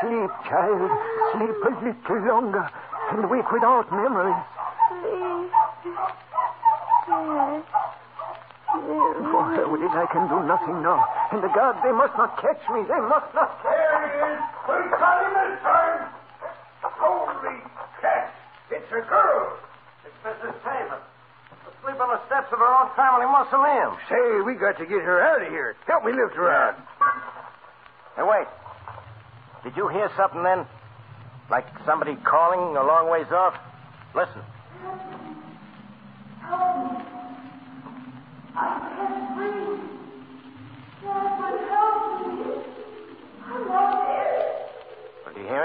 Sleep, 0.03 0.31
child. 0.51 0.91
Sleep 1.31 1.57
a 1.63 1.71
little 1.79 2.27
longer 2.27 2.67
and 3.15 3.29
wake 3.31 3.49
without 3.55 3.87
memories. 3.89 4.56
Please. 7.37 7.69
Yes. 8.67 9.13
For 9.29 9.43
Hurwitz, 9.53 9.93
I 9.93 10.05
can 10.09 10.25
do 10.27 10.41
nothing 10.45 10.81
now. 10.81 11.05
And 11.31 11.43
the 11.43 11.53
guards, 11.53 11.79
they 11.83 11.91
must 11.93 12.17
not 12.17 12.33
catch 12.41 12.61
me. 12.73 12.81
They 12.89 12.97
must 12.97 13.29
not 13.37 13.61
catch 13.61 13.77
There 13.77 14.01
he 14.01 14.17
is. 14.33 14.41
We 14.65 14.77
got 14.97 15.17
him 15.21 15.33
this 15.37 15.61
time. 15.61 16.01
Holy 16.81 17.61
cats. 18.01 18.33
It's 18.71 18.89
a 18.89 19.01
girl. 19.05 19.57
It's 20.01 20.17
Mrs. 20.25 20.55
Taylor. 20.65 20.99
Asleep 21.77 21.99
on 22.01 22.09
the 22.09 22.21
steps 22.25 22.49
of 22.51 22.59
her 22.59 22.73
own 22.73 22.89
family 22.97 23.29
mausoleum. 23.29 23.97
Say, 24.09 24.41
we 24.41 24.55
got 24.55 24.77
to 24.81 24.85
get 24.85 25.01
her 25.05 25.21
out 25.21 25.41
of 25.41 25.49
here. 25.49 25.75
Help 25.85 26.03
me 26.05 26.11
lift 26.11 26.35
her 26.35 26.49
out. 26.49 26.75
Hey, 28.15 28.25
wait. 28.25 28.47
Did 29.63 29.77
you 29.77 29.87
hear 29.89 30.09
something 30.17 30.43
then? 30.43 30.65
Like 31.49 31.65
somebody 31.85 32.15
calling 32.25 32.75
a 32.75 32.83
long 32.83 33.09
ways 33.09 33.31
off? 33.31 33.53
Listen. 34.15 34.41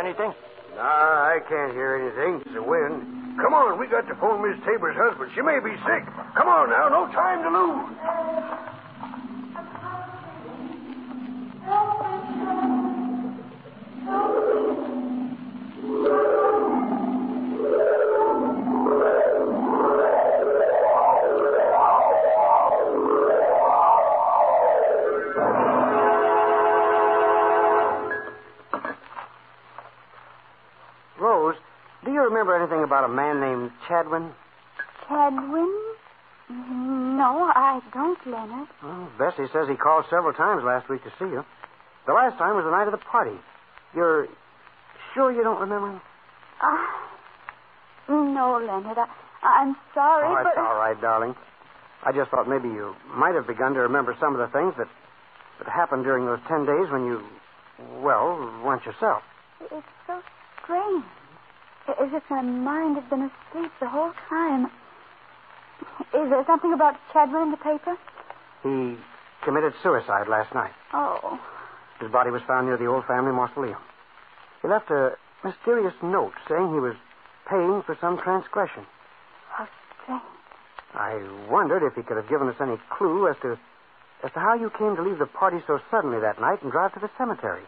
Anything? 0.02 0.34
Nah, 0.74 0.82
I 0.82 1.38
can't 1.48 1.72
hear 1.72 1.94
anything. 2.02 2.42
It's 2.42 2.54
the 2.54 2.62
wind. 2.62 3.38
Come 3.38 3.54
on, 3.54 3.78
we 3.78 3.86
got 3.86 4.06
to 4.08 4.14
phone 4.16 4.42
Miss 4.42 4.58
Tabor's 4.66 4.96
husband. 4.96 5.30
She 5.34 5.42
may 5.42 5.58
be 5.62 5.72
sick. 5.86 6.04
Come 6.36 6.48
on 6.48 6.68
now, 6.70 6.88
no 6.90 7.06
time 7.12 7.42
to 7.46 7.50
lose. 7.50 8.71
Chadwin? 33.88 34.32
Chadwin? 35.08 35.70
No, 36.50 37.50
I 37.54 37.80
don't, 37.94 38.18
Leonard. 38.26 38.68
Well, 38.82 39.08
Bessie 39.18 39.48
says 39.52 39.68
he 39.68 39.76
called 39.76 40.04
several 40.10 40.32
times 40.32 40.62
last 40.64 40.88
week 40.88 41.02
to 41.04 41.10
see 41.18 41.24
you. 41.30 41.44
The 42.06 42.12
last 42.12 42.36
time 42.36 42.56
was 42.56 42.64
the 42.64 42.70
night 42.70 42.88
of 42.88 42.92
the 42.92 43.04
party. 43.04 43.36
You're 43.94 44.26
sure 45.14 45.32
you 45.32 45.42
don't 45.42 45.60
remember 45.60 45.92
him? 45.92 46.00
Uh, 46.60 46.76
no, 48.08 48.58
Leonard. 48.58 48.98
I, 48.98 49.06
I'm 49.42 49.76
sorry, 49.94 50.26
oh, 50.28 50.34
but 50.42 50.50
it's 50.50 50.58
all 50.58 50.76
right, 50.76 51.00
darling. 51.00 51.34
I 52.04 52.12
just 52.12 52.30
thought 52.30 52.48
maybe 52.48 52.68
you 52.68 52.94
might 53.14 53.34
have 53.34 53.46
begun 53.46 53.74
to 53.74 53.80
remember 53.80 54.16
some 54.20 54.34
of 54.34 54.40
the 54.40 54.52
things 54.52 54.74
that, 54.78 54.88
that 55.58 55.68
happened 55.68 56.04
during 56.04 56.26
those 56.26 56.40
ten 56.48 56.66
days 56.66 56.90
when 56.90 57.06
you, 57.06 57.22
well, 58.02 58.36
weren't 58.64 58.84
yourself. 58.84 59.22
it's 59.70 59.86
so 60.06 60.20
strange. 60.64 61.04
As 61.88 62.12
if 62.12 62.22
my 62.30 62.42
mind 62.42 62.96
had 62.96 63.08
been 63.10 63.22
asleep 63.30 63.70
the 63.80 63.88
whole 63.88 64.12
time. 64.28 64.66
Is 66.14 66.30
there 66.30 66.44
something 66.46 66.72
about 66.72 66.96
Chadwin 67.12 67.42
in 67.44 67.50
the 67.50 67.56
paper? 67.56 67.96
He 68.62 68.96
committed 69.44 69.74
suicide 69.82 70.28
last 70.28 70.54
night. 70.54 70.72
Oh, 70.92 71.38
His 72.00 72.10
body 72.10 72.30
was 72.30 72.42
found 72.46 72.66
near 72.66 72.76
the 72.76 72.86
old 72.86 73.04
family 73.06 73.32
mausoleum. 73.32 73.78
He 74.62 74.68
left 74.68 74.90
a 74.90 75.16
mysterious 75.44 75.94
note 76.02 76.34
saying 76.48 76.72
he 76.72 76.80
was 76.80 76.94
paying 77.48 77.82
for 77.82 77.96
some 78.00 78.18
transgression. 78.18 78.86
how 79.50 79.66
strange. 80.02 80.22
I 80.94 81.18
wondered 81.50 81.82
if 81.82 81.94
he 81.94 82.02
could 82.02 82.16
have 82.16 82.28
given 82.28 82.48
us 82.48 82.56
any 82.60 82.78
clue 82.90 83.28
as 83.28 83.36
to 83.42 83.58
as 84.22 84.30
to 84.32 84.38
how 84.38 84.54
you 84.54 84.70
came 84.78 84.94
to 84.94 85.02
leave 85.02 85.18
the 85.18 85.26
party 85.26 85.58
so 85.66 85.80
suddenly 85.90 86.20
that 86.20 86.40
night 86.40 86.62
and 86.62 86.70
drive 86.70 86.94
to 86.94 87.00
the 87.00 87.10
cemetery. 87.18 87.62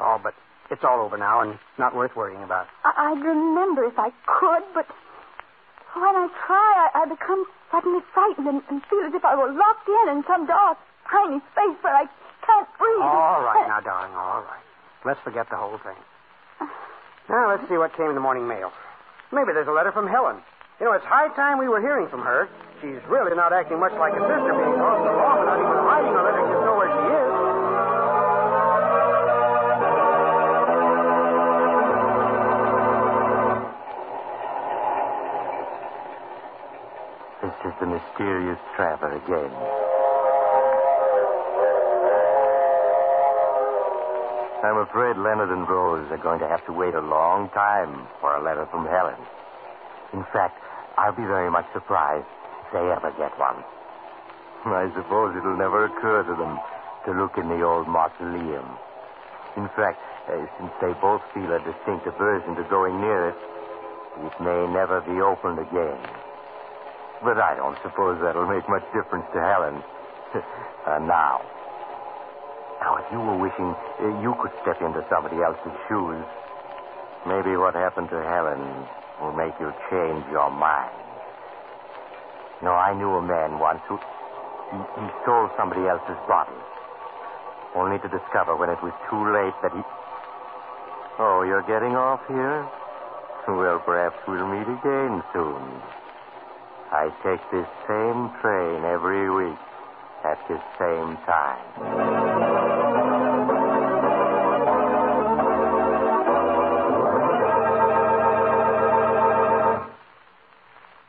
Oh, 0.00 0.18
but 0.22 0.32
it's 0.70 0.82
all 0.84 1.00
over 1.04 1.16
now 1.18 1.40
and 1.40 1.58
not 1.78 1.94
worth 1.94 2.14
worrying 2.16 2.42
about. 2.42 2.66
I- 2.84 3.12
I'd 3.12 3.22
remember 3.24 3.84
if 3.84 3.98
I 3.98 4.10
could, 4.26 4.62
but 4.74 4.86
when 5.94 6.14
I 6.16 6.26
try, 6.46 6.90
I, 6.94 7.02
I 7.02 7.04
become 7.06 7.44
suddenly 7.70 8.00
frightened 8.12 8.46
and, 8.48 8.62
and 8.70 8.82
feel 8.90 9.04
as 9.06 9.14
if 9.14 9.24
I 9.24 9.34
were 9.36 9.50
locked 9.52 9.88
in 9.88 10.16
in 10.16 10.24
some 10.26 10.46
dark, 10.46 10.78
tiny 11.10 11.38
space 11.52 11.78
where 11.82 11.94
I 11.94 12.06
can't 12.46 12.68
breathe. 12.78 13.02
All 13.02 13.42
right 13.42 13.66
now, 13.68 13.80
darling, 13.80 14.14
all 14.14 14.42
right. 14.42 14.64
Let's 15.04 15.20
forget 15.20 15.48
the 15.50 15.56
whole 15.56 15.78
thing. 15.78 15.96
Now, 17.28 17.48
let's 17.56 17.64
see 17.68 17.76
what 17.76 17.96
came 17.96 18.08
in 18.08 18.14
the 18.14 18.20
morning 18.24 18.46
mail. 18.48 18.72
Maybe 19.32 19.52
there's 19.52 19.68
a 19.68 19.72
letter 19.72 19.92
from 19.92 20.06
Helen. 20.08 20.36
You 20.80 20.86
know, 20.86 20.92
it's 20.92 21.04
high 21.06 21.28
time 21.36 21.58
we 21.58 21.68
were 21.68 21.80
hearing 21.80 22.08
from 22.08 22.20
her. 22.20 22.48
She's 22.82 23.00
really 23.08 23.34
not 23.36 23.52
acting 23.52 23.80
much 23.80 23.92
like 23.96 24.12
a 24.12 24.20
sister 24.20 24.52
being 24.52 24.76
gone 24.76 25.00
so 25.06 25.12
long 25.16 25.38
ever 38.94 39.16
again. 39.20 39.52
I'm 44.64 44.80
afraid 44.80 45.20
Leonard 45.20 45.52
and 45.52 45.68
Rose 45.68 46.08
are 46.10 46.22
going 46.22 46.40
to 46.40 46.48
have 46.48 46.64
to 46.66 46.72
wait 46.72 46.94
a 46.94 47.04
long 47.04 47.50
time 47.52 48.08
for 48.20 48.32
a 48.32 48.42
letter 48.42 48.64
from 48.70 48.88
Helen. 48.88 49.20
In 50.16 50.24
fact, 50.32 50.56
I'll 50.96 51.12
be 51.12 51.26
very 51.28 51.50
much 51.50 51.66
surprised 51.74 52.24
if 52.64 52.72
they 52.72 52.84
ever 52.88 53.12
get 53.20 53.36
one. 53.36 53.60
I 54.64 54.88
suppose 54.96 55.36
it'll 55.36 55.60
never 55.60 55.84
occur 55.84 56.24
to 56.24 56.34
them 56.40 56.56
to 57.04 57.10
look 57.12 57.36
in 57.36 57.48
the 57.52 57.60
old 57.60 57.84
mausoleum. 57.84 58.64
In 59.60 59.68
fact, 59.76 60.00
uh, 60.32 60.40
since 60.56 60.72
they 60.80 60.96
both 61.04 61.20
feel 61.36 61.52
a 61.52 61.60
distinct 61.60 62.08
aversion 62.08 62.56
to 62.56 62.64
going 62.72 62.96
near 62.96 63.28
it, 63.28 63.38
it 64.24 64.34
may 64.40 64.64
never 64.72 65.04
be 65.04 65.20
opened 65.20 65.60
again. 65.60 66.23
But 67.24 67.40
I 67.40 67.56
don't 67.56 67.80
suppose 67.80 68.20
that'll 68.20 68.44
make 68.44 68.68
much 68.68 68.84
difference 68.92 69.24
to 69.32 69.40
Helen. 69.40 69.80
uh, 70.36 71.00
now. 71.08 71.40
Now, 72.84 73.00
if 73.00 73.08
you 73.08 73.16
were 73.16 73.40
wishing 73.40 73.72
uh, 73.72 74.20
you 74.20 74.36
could 74.44 74.52
step 74.60 74.76
into 74.84 75.00
somebody 75.08 75.40
else's 75.40 75.72
shoes, 75.88 76.20
maybe 77.24 77.56
what 77.56 77.72
happened 77.72 78.12
to 78.12 78.20
Helen 78.20 78.60
will 79.24 79.32
make 79.32 79.56
you 79.56 79.72
change 79.88 80.20
your 80.28 80.52
mind. 80.52 80.92
Know, 82.60 82.76
I 82.76 82.92
knew 82.92 83.08
a 83.08 83.24
man 83.24 83.56
once 83.56 83.80
who 83.88 83.96
he, 83.96 84.78
he 85.00 85.06
stole 85.24 85.48
somebody 85.56 85.88
else's 85.88 86.20
body, 86.28 86.60
only 87.72 87.96
to 88.04 88.08
discover 88.12 88.52
when 88.56 88.68
it 88.68 88.80
was 88.84 88.92
too 89.08 89.22
late 89.32 89.56
that 89.64 89.72
he. 89.72 89.80
Oh, 91.24 91.40
you're 91.48 91.64
getting 91.64 91.96
off 91.96 92.20
here? 92.28 92.68
Well, 93.48 93.80
perhaps 93.80 94.16
we'll 94.28 94.48
meet 94.48 94.68
again 94.68 95.24
soon. 95.32 96.03
I 96.94 97.10
take 97.26 97.42
this 97.50 97.66
same 97.90 98.30
train 98.38 98.84
every 98.86 99.26
week 99.26 99.58
at 100.22 100.38
this 100.46 100.62
same 100.78 101.18
time. 101.26 101.66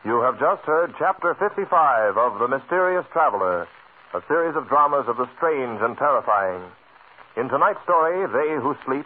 You 0.03 0.21
have 0.25 0.39
just 0.39 0.65
heard 0.65 0.95
Chapter 0.97 1.35
55 1.37 2.17
of 2.17 2.39
The 2.39 2.47
Mysterious 2.47 3.05
Traveler, 3.13 3.67
a 4.15 4.21
series 4.27 4.55
of 4.55 4.67
dramas 4.67 5.05
of 5.07 5.17
the 5.17 5.29
strange 5.37 5.81
and 5.81 5.95
terrifying. 5.99 6.65
In 7.37 7.47
tonight's 7.47 7.83
story, 7.83 8.25
They 8.33 8.57
Who 8.57 8.73
Sleep, 8.87 9.05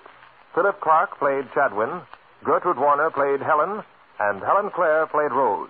Philip 0.56 0.80
Clarke 0.80 1.20
played 1.20 1.52
Chadwin, 1.52 2.02
Gertrude 2.46 2.80
Warner 2.80 3.12
played 3.12 3.42
Helen, 3.42 3.84
and 4.22 4.39
Helen 4.39 4.72
Clare 4.74 5.08
played 5.08 5.34
Rose. 5.36 5.68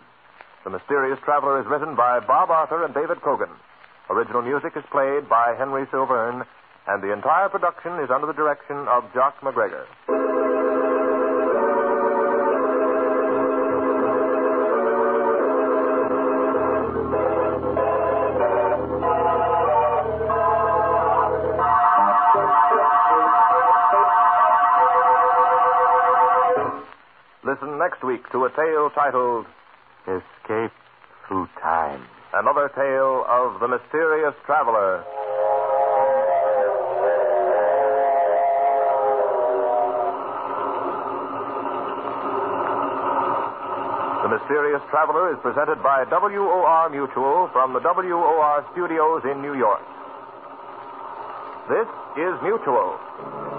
The 0.66 0.70
Mysterious 0.72 1.18
Traveler 1.24 1.62
is 1.62 1.68
written 1.68 1.96
by 1.96 2.20
Bob 2.20 2.52
Arthur 2.52 2.84
and 2.84 2.94
David 2.94 3.20
Kogan. 3.22 3.50
Original 4.10 4.42
music 4.42 4.74
is 4.76 4.84
played 4.92 5.30
by 5.30 5.56
Henry 5.58 5.86
Sylvern, 5.90 6.44
and 6.86 7.02
the 7.02 7.14
entire 7.14 7.48
production 7.48 7.94
is 8.04 8.10
under 8.14 8.28
the 8.28 8.34
direction 8.34 8.76
of 8.90 9.04
Jock 9.14 9.42
MacGregor. 9.42 9.88
Listen 27.46 27.80
next 27.80 28.04
week 28.04 28.30
to 28.32 28.44
a 28.44 28.52
tale 28.52 28.90
titled 28.94 29.46
Escape 30.08 30.72
Through 31.28 31.48
Time. 31.62 32.06
Another 32.34 32.70
Tale 32.76 33.26
of 33.28 33.60
the 33.60 33.68
Mysterious 33.68 34.34
Traveler. 34.46 35.04
The 44.24 44.30
Mysterious 44.38 44.82
Traveler 44.90 45.34
is 45.34 45.40
presented 45.42 45.82
by 45.82 46.06
WOR 46.06 46.90
Mutual 46.90 47.50
from 47.52 47.74
the 47.74 47.80
WOR 47.82 48.66
studios 48.72 49.24
in 49.26 49.42
New 49.42 49.58
York. 49.58 49.82
This 51.68 51.88
is 52.18 52.34
Mutual. 52.42 53.59